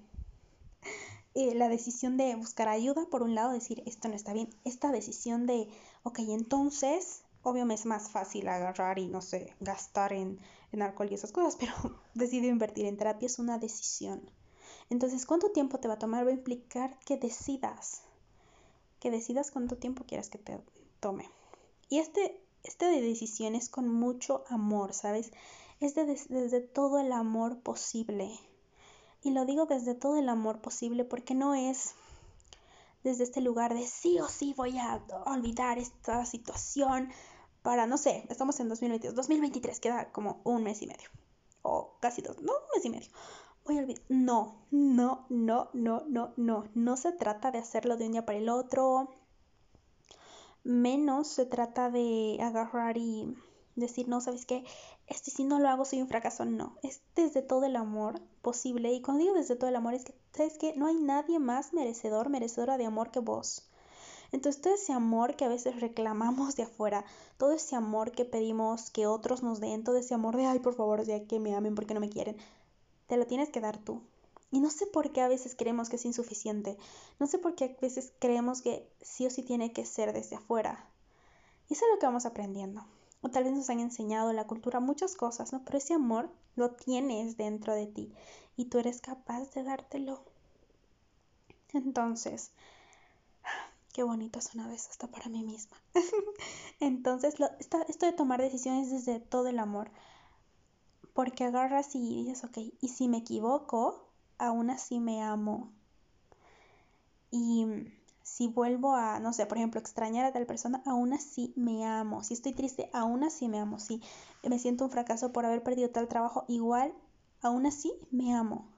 Eh, 1.35 1.53
la 1.55 1.69
decisión 1.69 2.17
de 2.17 2.35
buscar 2.35 2.67
ayuda, 2.67 3.05
por 3.09 3.23
un 3.23 3.35
lado, 3.35 3.51
decir, 3.51 3.83
esto 3.85 4.07
no 4.07 4.15
está 4.15 4.33
bien. 4.33 4.49
Esta 4.65 4.91
decisión 4.91 5.45
de, 5.45 5.67
ok, 6.03 6.19
entonces 6.19 7.23
obvio 7.43 7.69
es 7.71 7.85
más 7.85 8.09
fácil 8.09 8.47
agarrar 8.47 8.99
y 8.99 9.07
no 9.07 9.21
sé, 9.21 9.53
gastar 9.59 10.13
en, 10.13 10.39
alcohol 10.79 11.07
y 11.09 11.15
esas 11.15 11.31
cosas, 11.31 11.55
pero 11.59 11.73
decidir 12.13 12.49
invertir 12.49 12.85
en 12.85 12.97
terapia 12.97 13.25
es 13.27 13.39
una 13.39 13.57
decisión. 13.57 14.29
Entonces, 14.89 15.25
¿cuánto 15.25 15.51
tiempo 15.51 15.79
te 15.79 15.87
va 15.87 15.95
a 15.95 15.99
tomar? 15.99 16.25
Va 16.25 16.31
a 16.31 16.33
implicar 16.33 16.97
que 17.05 17.17
decidas, 17.17 18.01
que 18.99 19.11
decidas 19.11 19.51
cuánto 19.51 19.77
tiempo 19.77 20.03
quieras 20.05 20.29
que 20.29 20.39
te 20.39 20.59
tome. 20.99 21.29
Y 21.89 21.99
este, 21.99 22.41
este 22.63 22.85
de 22.85 23.01
decisión 23.01 23.55
es 23.55 23.69
con 23.69 23.87
mucho 23.87 24.43
amor, 24.49 24.93
¿sabes? 24.93 25.31
Es 25.79 25.95
desde 25.95 26.61
todo 26.61 26.99
el 26.99 27.11
amor 27.11 27.61
posible. 27.61 28.37
Y 29.21 29.31
lo 29.31 29.45
digo 29.45 29.65
desde 29.65 29.95
todo 29.95 30.17
el 30.17 30.29
amor 30.29 30.61
posible 30.61 31.05
porque 31.05 31.35
no 31.35 31.55
es 31.55 31.95
desde 33.03 33.23
este 33.23 33.41
lugar 33.41 33.73
de 33.73 33.87
sí 33.87 34.19
o 34.19 34.27
sí 34.27 34.53
voy 34.55 34.77
a 34.77 35.01
olvidar 35.25 35.77
esta 35.77 36.25
situación 36.25 37.09
para, 37.61 37.87
no 37.87 37.97
sé, 37.97 38.25
estamos 38.29 38.59
en 38.59 38.69
2022, 38.69 39.15
2023, 39.15 39.79
queda 39.79 40.11
como 40.11 40.41
un 40.43 40.63
mes 40.63 40.81
y 40.81 40.87
medio, 40.87 41.09
o 41.61 41.97
casi 41.99 42.21
dos, 42.21 42.41
no, 42.41 42.53
un 42.53 42.59
mes 42.75 42.85
y 42.85 42.89
medio. 42.89 43.09
Voy 43.65 43.77
a 43.77 43.81
olvidar. 43.81 44.03
No, 44.09 44.65
no, 44.71 45.25
no, 45.29 45.69
no, 45.73 46.03
no, 46.07 46.33
no, 46.37 46.69
no 46.73 46.97
se 46.97 47.11
trata 47.11 47.51
de 47.51 47.59
hacerlo 47.59 47.97
de 47.97 48.05
un 48.05 48.13
día 48.13 48.25
para 48.25 48.37
el 48.37 48.49
otro, 48.49 49.09
menos 50.63 51.27
se 51.27 51.45
trata 51.45 51.89
de 51.89 52.37
agarrar 52.41 52.97
y 52.97 53.35
decir, 53.79 54.07
no, 54.07 54.21
¿sabes 54.21 54.45
qué? 54.45 54.63
Este 55.07 55.31
si 55.31 55.43
no 55.43 55.59
lo 55.59 55.69
hago 55.69 55.85
soy 55.85 56.01
un 56.01 56.07
fracaso. 56.07 56.45
No, 56.45 56.77
es 56.83 57.01
desde 57.15 57.41
todo 57.41 57.65
el 57.65 57.75
amor 57.75 58.21
posible. 58.41 58.93
Y 58.93 59.01
cuando 59.01 59.23
digo 59.23 59.35
desde 59.35 59.55
todo 59.55 59.69
el 59.69 59.75
amor 59.75 59.93
es 59.93 60.05
que, 60.05 60.13
¿sabes 60.33 60.57
qué? 60.57 60.73
No 60.75 60.87
hay 60.87 60.95
nadie 60.95 61.39
más 61.39 61.73
merecedor, 61.73 62.29
merecedora 62.29 62.77
de 62.77 62.85
amor 62.85 63.11
que 63.11 63.19
vos. 63.19 63.69
Entonces 64.31 64.61
todo 64.61 64.75
ese 64.75 64.93
amor 64.93 65.35
que 65.35 65.45
a 65.45 65.49
veces 65.49 65.79
reclamamos 65.79 66.55
de 66.55 66.63
afuera, 66.63 67.03
todo 67.37 67.53
ese 67.53 67.75
amor 67.75 68.11
que 68.11 68.25
pedimos 68.25 68.91
que 68.91 69.07
otros 69.07 69.41
nos 69.41 69.59
den, 69.59 69.83
todo 69.83 69.97
ese 69.97 70.13
amor 70.13 70.37
de, 70.37 70.45
ay, 70.45 70.59
por 70.59 70.75
favor, 70.75 71.03
ya 71.03 71.25
que 71.25 71.39
me 71.39 71.55
amen 71.55 71.73
porque 71.73 71.95
no 71.95 71.99
me 71.99 72.09
quieren, 72.09 72.37
te 73.07 73.17
lo 73.17 73.25
tienes 73.25 73.49
que 73.49 73.61
dar 73.61 73.77
tú. 73.77 74.01
Y 74.51 74.59
no 74.59 74.69
sé 74.69 74.85
por 74.87 75.11
qué 75.11 75.21
a 75.21 75.27
veces 75.27 75.55
creemos 75.55 75.89
que 75.89 75.95
es 75.95 76.05
insuficiente. 76.05 76.77
No 77.19 77.27
sé 77.27 77.37
por 77.37 77.55
qué 77.55 77.65
a 77.65 77.81
veces 77.81 78.13
creemos 78.19 78.61
que 78.61 78.87
sí 79.01 79.25
o 79.25 79.29
sí 79.29 79.43
tiene 79.43 79.73
que 79.73 79.85
ser 79.85 80.13
desde 80.13 80.35
afuera. 80.35 80.87
Y 81.67 81.73
eso 81.73 81.85
es 81.85 81.91
lo 81.93 81.99
que 81.99 82.05
vamos 82.07 82.25
aprendiendo 82.25 82.83
o 83.21 83.29
tal 83.29 83.43
vez 83.43 83.53
nos 83.53 83.69
han 83.69 83.79
enseñado 83.79 84.31
la 84.33 84.47
cultura 84.47 84.79
muchas 84.79 85.15
cosas, 85.15 85.51
¿no? 85.51 85.63
Pero 85.65 85.77
ese 85.77 85.93
amor 85.93 86.29
lo 86.55 86.71
tienes 86.71 87.37
dentro 87.37 87.73
de 87.73 87.87
ti 87.87 88.13
y 88.55 88.65
tú 88.65 88.79
eres 88.79 89.01
capaz 89.01 89.51
de 89.53 89.63
dártelo. 89.63 90.23
Entonces, 91.73 92.51
qué 93.93 94.03
bonito 94.03 94.39
una 94.53 94.67
vez 94.67 94.87
hasta 94.89 95.07
para 95.07 95.29
mí 95.29 95.43
misma. 95.43 95.77
Entonces, 96.79 97.39
lo, 97.39 97.47
esto, 97.59 97.79
esto 97.87 98.05
de 98.05 98.13
tomar 98.13 98.41
decisiones 98.41 98.89
desde 98.89 99.19
todo 99.19 99.47
el 99.47 99.59
amor, 99.59 99.91
porque 101.13 101.43
agarras 101.43 101.95
y 101.95 102.23
dices, 102.23 102.43
ok, 102.43 102.57
y 102.79 102.87
si 102.87 103.07
me 103.07 103.17
equivoco, 103.17 104.09
aún 104.37 104.69
así 104.69 104.99
me 104.99 105.21
amo. 105.21 105.71
Y 107.31 107.65
si 108.29 108.47
vuelvo 108.47 108.95
a, 108.95 109.19
no 109.19 109.33
sé, 109.33 109.45
por 109.45 109.57
ejemplo, 109.57 109.79
extrañar 109.79 110.25
a 110.25 110.31
tal 110.31 110.45
persona, 110.45 110.81
aún 110.85 111.13
así 111.13 111.51
me 111.55 111.85
amo. 111.85 112.23
Si 112.23 112.35
estoy 112.35 112.53
triste, 112.53 112.89
aún 112.93 113.23
así 113.23 113.47
me 113.47 113.59
amo. 113.59 113.79
Si 113.79 114.01
me 114.43 114.59
siento 114.59 114.85
un 114.85 114.91
fracaso 114.91 115.33
por 115.33 115.45
haber 115.45 115.63
perdido 115.63 115.89
tal 115.89 116.07
trabajo, 116.07 116.45
igual, 116.47 116.93
aún 117.41 117.65
así 117.65 117.91
me 118.11 118.33
amo. 118.33 118.69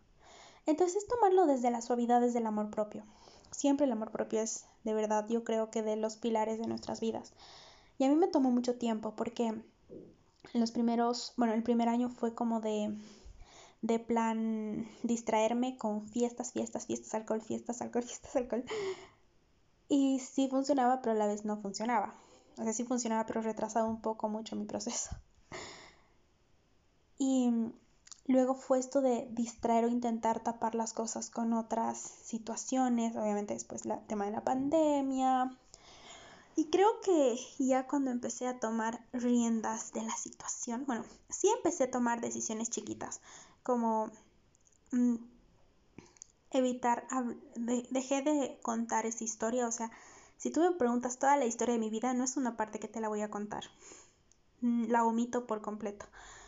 Entonces 0.65 1.05
tomarlo 1.07 1.45
desde 1.47 1.69
la 1.69 1.81
suavidad, 1.81 2.21
desde 2.21 2.39
el 2.39 2.45
amor 2.45 2.69
propio. 2.69 3.03
Siempre 3.51 3.85
el 3.85 3.91
amor 3.91 4.11
propio 4.11 4.41
es, 4.41 4.65
de 4.83 4.93
verdad, 4.93 5.27
yo 5.27 5.43
creo 5.43 5.69
que 5.69 5.83
de 5.83 5.97
los 5.97 6.15
pilares 6.15 6.57
de 6.57 6.67
nuestras 6.67 7.01
vidas. 7.01 7.33
Y 7.97 8.05
a 8.05 8.09
mí 8.09 8.15
me 8.15 8.27
tomó 8.27 8.51
mucho 8.51 8.77
tiempo 8.77 9.15
porque 9.15 9.53
los 10.53 10.71
primeros, 10.71 11.33
bueno, 11.35 11.53
el 11.53 11.61
primer 11.61 11.89
año 11.89 12.09
fue 12.09 12.33
como 12.33 12.61
de, 12.61 12.95
de 13.81 13.99
plan 13.99 14.87
distraerme 15.03 15.77
con 15.77 16.07
fiestas, 16.07 16.53
fiestas, 16.53 16.85
fiestas, 16.85 17.13
alcohol, 17.13 17.41
fiestas, 17.41 17.81
alcohol, 17.81 18.03
fiestas, 18.07 18.35
alcohol. 18.37 18.63
Y 19.91 20.19
sí 20.19 20.47
funcionaba, 20.47 21.01
pero 21.01 21.11
a 21.11 21.15
la 21.15 21.27
vez 21.27 21.43
no 21.43 21.57
funcionaba. 21.57 22.15
O 22.57 22.63
sea, 22.63 22.71
sí 22.71 22.85
funcionaba, 22.85 23.25
pero 23.25 23.41
retrasaba 23.41 23.89
un 23.89 24.01
poco 24.01 24.29
mucho 24.29 24.55
mi 24.55 24.65
proceso. 24.65 25.09
Y 27.23 27.51
luego 28.25 28.55
fue 28.55 28.79
esto 28.79 28.99
de 29.01 29.27
distraer 29.31 29.85
o 29.85 29.89
intentar 29.89 30.39
tapar 30.39 30.73
las 30.73 30.91
cosas 30.93 31.29
con 31.29 31.53
otras 31.53 31.99
situaciones. 31.99 33.15
Obviamente 33.15 33.53
después 33.53 33.85
el 33.85 33.99
tema 34.07 34.25
de 34.25 34.31
la 34.31 34.43
pandemia. 34.43 35.55
Y 36.55 36.69
creo 36.71 36.99
que 37.01 37.37
ya 37.59 37.85
cuando 37.85 38.09
empecé 38.09 38.47
a 38.47 38.59
tomar 38.59 39.05
riendas 39.13 39.91
de 39.91 40.03
la 40.03 40.15
situación, 40.15 40.85
bueno, 40.87 41.03
sí 41.29 41.47
empecé 41.57 41.83
a 41.83 41.91
tomar 41.91 42.21
decisiones 42.21 42.71
chiquitas, 42.71 43.21
como 43.61 44.09
mm, 44.91 45.15
evitar, 46.51 47.07
dejé 47.89 48.21
de 48.21 48.59
contar 48.61 49.05
esa 49.05 49.23
historia, 49.23 49.67
o 49.67 49.71
sea, 49.71 49.91
si 50.37 50.51
tú 50.51 50.61
me 50.61 50.71
preguntas 50.71 51.19
toda 51.19 51.37
la 51.37 51.45
historia 51.45 51.73
de 51.73 51.79
mi 51.79 51.89
vida, 51.89 52.13
no 52.13 52.23
es 52.23 52.37
una 52.37 52.57
parte 52.57 52.79
que 52.79 52.87
te 52.87 53.01
la 53.01 53.09
voy 53.09 53.21
a 53.21 53.31
contar, 53.31 53.63
mm, 54.61 54.85
la 54.89 55.05
omito 55.05 55.47
por 55.47 55.61
completo, 55.61 56.05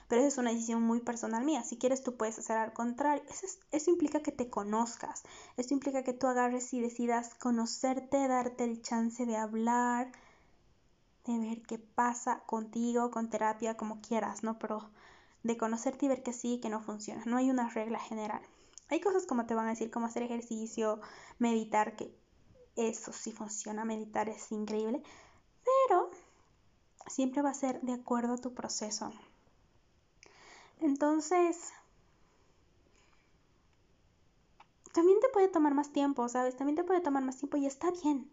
pero 0.08 0.22
esa 0.22 0.28
es 0.30 0.38
una 0.38 0.52
decisión 0.52 0.82
muy 0.82 1.00
personal 1.00 1.44
mía, 1.46 1.64
si 1.64 1.78
quieres 1.78 2.04
tú 2.04 2.16
puedes 2.18 2.38
hacer 2.40 2.58
al 2.58 2.74
contrario, 2.74 3.24
eso, 3.30 3.48
eso 3.72 3.92
implica 3.92 4.22
que 4.22 4.32
te 4.32 4.50
conozcas, 4.50 5.24
eso 5.58 5.74
implica 5.74 6.04
que 6.04 6.14
tú 6.14 6.28
agarres 6.28 6.74
y 6.74 6.82
decidas 6.82 7.34
conocerte, 7.36 8.28
darte 8.28 8.64
el 8.64 8.82
chance 8.82 9.26
de 9.26 9.38
hablar, 9.38 10.12
de 11.26 11.40
ver 11.40 11.62
qué 11.62 11.80
pasa 11.80 12.44
contigo, 12.46 13.12
con 13.12 13.30
terapia, 13.30 13.78
como 13.78 14.02
quieras, 14.02 14.44
¿no? 14.44 14.60
Pero 14.60 14.90
de 15.44 15.58
conocerte 15.58 16.06
y 16.06 16.10
ver 16.10 16.24
que 16.24 16.34
sí, 16.34 16.60
que 16.62 16.70
no 16.70 16.82
funciona, 16.82 17.24
no 17.26 17.38
hay 17.38 17.50
una 17.50 17.70
regla 17.70 18.00
general. 18.00 18.42
Hay 18.94 19.00
cosas 19.00 19.26
como 19.26 19.48
te 19.48 19.56
van 19.56 19.66
a 19.66 19.72
decir, 19.72 19.90
como 19.90 20.06
hacer 20.06 20.22
ejercicio, 20.22 21.02
meditar, 21.40 21.96
que 21.96 22.16
eso 22.76 23.12
sí 23.12 23.32
funciona, 23.32 23.86
meditar 23.86 24.30
es 24.30 24.52
increíble, 24.52 25.02
pero 25.88 26.12
siempre 27.08 27.42
va 27.42 27.50
a 27.50 27.56
ser 27.56 27.82
de 27.82 27.94
acuerdo 27.94 28.36
a 28.36 28.38
tu 28.38 28.54
proceso. 28.54 29.12
Entonces, 30.80 31.72
también 34.94 35.20
te 35.22 35.30
puede 35.30 35.48
tomar 35.48 35.74
más 35.74 35.92
tiempo, 35.92 36.30
¿sabes? 36.30 36.56
También 36.56 36.76
te 36.76 36.84
puede 36.84 37.02
tomar 37.02 37.24
más 37.24 37.38
tiempo 37.38 37.58
y 37.58 37.66
está 37.66 37.90
bien. 37.90 38.30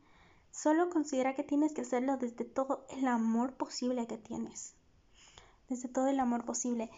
Solo 0.51 0.91
considera 0.91 1.35
que 1.35 1.43
tienes 1.43 1.73
que 1.73 1.81
hacerlo 1.81 2.19
desde 2.19 2.45
todo 2.45 2.85
el 2.91 3.09
amor 3.09 3.55
posible 3.55 4.07
que 4.07 4.19
tienes. 4.19 4.75
Desde 5.71 5.89
todo 5.89 6.09
el 6.09 6.21
amor 6.21 6.45
posible. 6.45 6.91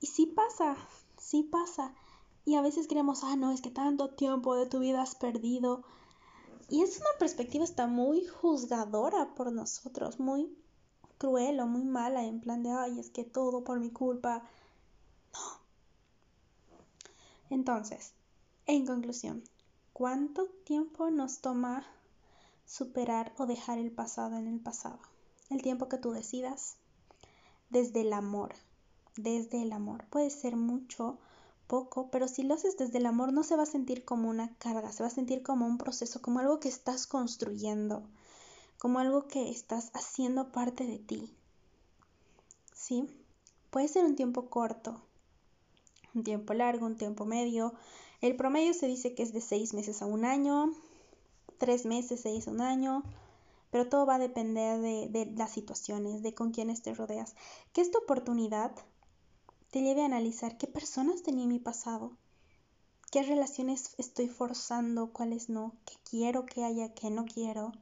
Y 0.00 0.06
sí 0.06 0.24
pasa, 0.24 0.74
sí 1.18 1.42
pasa. 1.42 1.94
Y 2.44 2.56
a 2.56 2.62
veces 2.62 2.88
creemos, 2.88 3.22
ah, 3.24 3.36
no, 3.36 3.52
es 3.52 3.60
que 3.60 3.70
tanto 3.70 4.10
tiempo 4.10 4.54
de 4.56 4.66
tu 4.66 4.78
vida 4.78 5.02
has 5.02 5.14
perdido. 5.14 5.84
Y 6.68 6.82
es 6.82 6.98
una 6.98 7.10
perspectiva 7.18 7.64
está 7.64 7.86
muy 7.86 8.26
juzgadora 8.26 9.34
por 9.34 9.52
nosotros, 9.52 10.20
muy 10.20 10.56
cruel 11.18 11.60
o 11.60 11.66
muy 11.66 11.84
mala, 11.84 12.24
en 12.24 12.40
plan 12.40 12.62
de, 12.62 12.70
ay, 12.70 12.98
es 12.98 13.10
que 13.10 13.24
todo 13.24 13.64
por 13.64 13.78
mi 13.80 13.90
culpa. 13.90 14.42
No. 15.32 15.40
Entonces, 17.50 18.14
en 18.66 18.86
conclusión, 18.86 19.42
¿cuánto 19.92 20.46
tiempo 20.64 21.10
nos 21.10 21.40
toma 21.40 21.84
superar 22.64 23.34
o 23.36 23.46
dejar 23.46 23.78
el 23.78 23.90
pasado 23.90 24.36
en 24.36 24.46
el 24.46 24.60
pasado? 24.60 24.98
El 25.50 25.60
tiempo 25.60 25.88
que 25.88 25.98
tú 25.98 26.12
decidas 26.12 26.76
desde 27.70 28.02
el 28.02 28.12
amor, 28.12 28.54
desde 29.16 29.62
el 29.62 29.72
amor. 29.72 30.04
Puede 30.10 30.30
ser 30.30 30.56
mucho, 30.56 31.18
poco, 31.70 32.10
pero 32.10 32.26
si 32.26 32.42
lo 32.42 32.54
haces 32.54 32.76
desde 32.76 32.98
el 32.98 33.06
amor 33.06 33.32
no 33.32 33.44
se 33.44 33.54
va 33.54 33.62
a 33.62 33.66
sentir 33.66 34.04
como 34.04 34.28
una 34.28 34.52
carga, 34.56 34.90
se 34.90 35.04
va 35.04 35.06
a 35.06 35.12
sentir 35.12 35.44
como 35.44 35.66
un 35.66 35.78
proceso, 35.78 36.20
como 36.20 36.40
algo 36.40 36.58
que 36.58 36.68
estás 36.68 37.06
construyendo, 37.06 38.02
como 38.76 38.98
algo 38.98 39.28
que 39.28 39.48
estás 39.50 39.92
haciendo 39.94 40.50
parte 40.50 40.84
de 40.84 40.98
ti. 40.98 41.32
¿Sí? 42.74 43.06
Puede 43.70 43.86
ser 43.86 44.04
un 44.04 44.16
tiempo 44.16 44.50
corto, 44.50 45.00
un 46.12 46.24
tiempo 46.24 46.54
largo, 46.54 46.86
un 46.86 46.96
tiempo 46.96 47.24
medio. 47.24 47.72
El 48.20 48.34
promedio 48.34 48.74
se 48.74 48.88
dice 48.88 49.14
que 49.14 49.22
es 49.22 49.32
de 49.32 49.40
seis 49.40 49.72
meses 49.72 50.02
a 50.02 50.06
un 50.06 50.24
año, 50.24 50.74
tres 51.58 51.86
meses, 51.86 52.20
seis 52.20 52.48
a 52.48 52.50
un 52.50 52.62
año, 52.62 53.04
pero 53.70 53.88
todo 53.88 54.06
va 54.06 54.16
a 54.16 54.18
depender 54.18 54.80
de, 54.80 55.06
de 55.08 55.26
las 55.36 55.52
situaciones, 55.52 56.24
de 56.24 56.34
con 56.34 56.50
quiénes 56.50 56.82
te 56.82 56.94
rodeas. 56.94 57.36
Que 57.72 57.80
esta 57.80 57.98
oportunidad 57.98 58.72
te 59.70 59.82
lleve 59.82 60.02
a 60.02 60.06
analizar 60.06 60.58
qué 60.58 60.66
personas 60.66 61.22
tenía 61.22 61.44
en 61.44 61.50
mi 61.50 61.58
pasado, 61.58 62.16
qué 63.10 63.22
relaciones 63.22 63.94
estoy 63.98 64.28
forzando, 64.28 65.12
cuáles 65.12 65.48
no, 65.48 65.74
qué 65.84 65.94
quiero 66.08 66.46
que 66.46 66.64
haya, 66.64 66.92
qué 66.94 67.10
no 67.10 67.24
quiero. 67.24 67.72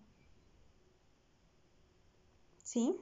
¿Sí? 2.62 2.94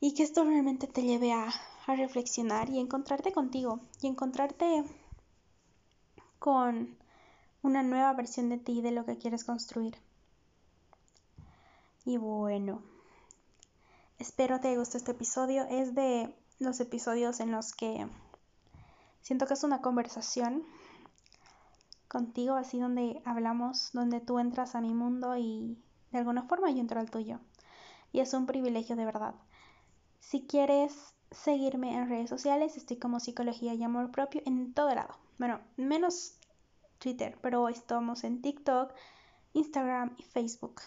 Y 0.00 0.14
que 0.14 0.22
esto 0.22 0.44
realmente 0.44 0.86
te 0.86 1.02
lleve 1.02 1.32
a, 1.32 1.48
a 1.86 1.96
reflexionar 1.96 2.68
y 2.70 2.78
encontrarte 2.78 3.32
contigo 3.32 3.80
y 4.00 4.06
encontrarte 4.06 4.84
con 6.38 6.96
una 7.62 7.82
nueva 7.82 8.12
versión 8.12 8.48
de 8.48 8.58
ti, 8.58 8.80
de 8.80 8.92
lo 8.92 9.04
que 9.04 9.18
quieres 9.18 9.44
construir. 9.44 9.96
Y 12.04 12.16
bueno, 12.16 12.82
espero 14.18 14.60
te 14.60 14.76
guste 14.76 14.98
este 14.98 15.12
episodio. 15.12 15.64
Es 15.70 15.94
de 15.94 16.34
los 16.58 16.80
episodios 16.80 17.40
en 17.40 17.52
los 17.52 17.72
que 17.72 18.06
siento 19.22 19.46
que 19.46 19.54
es 19.54 19.64
una 19.64 19.80
conversación 19.80 20.64
contigo, 22.08 22.54
así 22.54 22.80
donde 22.80 23.22
hablamos, 23.24 23.90
donde 23.92 24.20
tú 24.20 24.38
entras 24.38 24.74
a 24.74 24.80
mi 24.80 24.94
mundo 24.94 25.36
y 25.36 25.78
de 26.10 26.18
alguna 26.18 26.42
forma 26.42 26.70
yo 26.70 26.78
entro 26.78 27.00
al 27.00 27.10
tuyo. 27.10 27.40
Y 28.12 28.20
es 28.20 28.32
un 28.34 28.46
privilegio 28.46 28.96
de 28.96 29.04
verdad. 29.04 29.34
Si 30.20 30.46
quieres 30.46 31.14
seguirme 31.30 31.94
en 31.94 32.08
redes 32.08 32.30
sociales, 32.30 32.76
estoy 32.76 32.96
como 32.96 33.20
psicología 33.20 33.74
y 33.74 33.82
amor 33.82 34.10
propio 34.10 34.42
en 34.46 34.72
todo 34.72 34.94
lado. 34.94 35.14
Bueno, 35.38 35.60
menos 35.76 36.38
Twitter, 36.98 37.38
pero 37.42 37.68
estamos 37.68 38.24
en 38.24 38.40
TikTok, 38.40 38.92
Instagram 39.52 40.16
y 40.18 40.22
Facebook. 40.22 40.80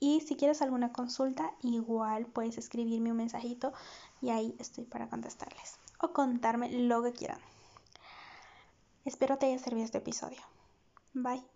Y 0.00 0.20
si 0.20 0.36
quieres 0.36 0.62
alguna 0.62 0.92
consulta, 0.92 1.52
igual 1.62 2.26
puedes 2.26 2.58
escribirme 2.58 3.10
un 3.10 3.18
mensajito 3.18 3.72
y 4.20 4.30
ahí 4.30 4.54
estoy 4.58 4.84
para 4.84 5.08
contestarles 5.08 5.78
o 6.00 6.12
contarme 6.12 6.70
lo 6.70 7.02
que 7.02 7.12
quieran. 7.12 7.38
Espero 9.04 9.38
te 9.38 9.46
haya 9.46 9.58
servido 9.58 9.84
este 9.84 9.98
episodio. 9.98 10.40
Bye. 11.12 11.53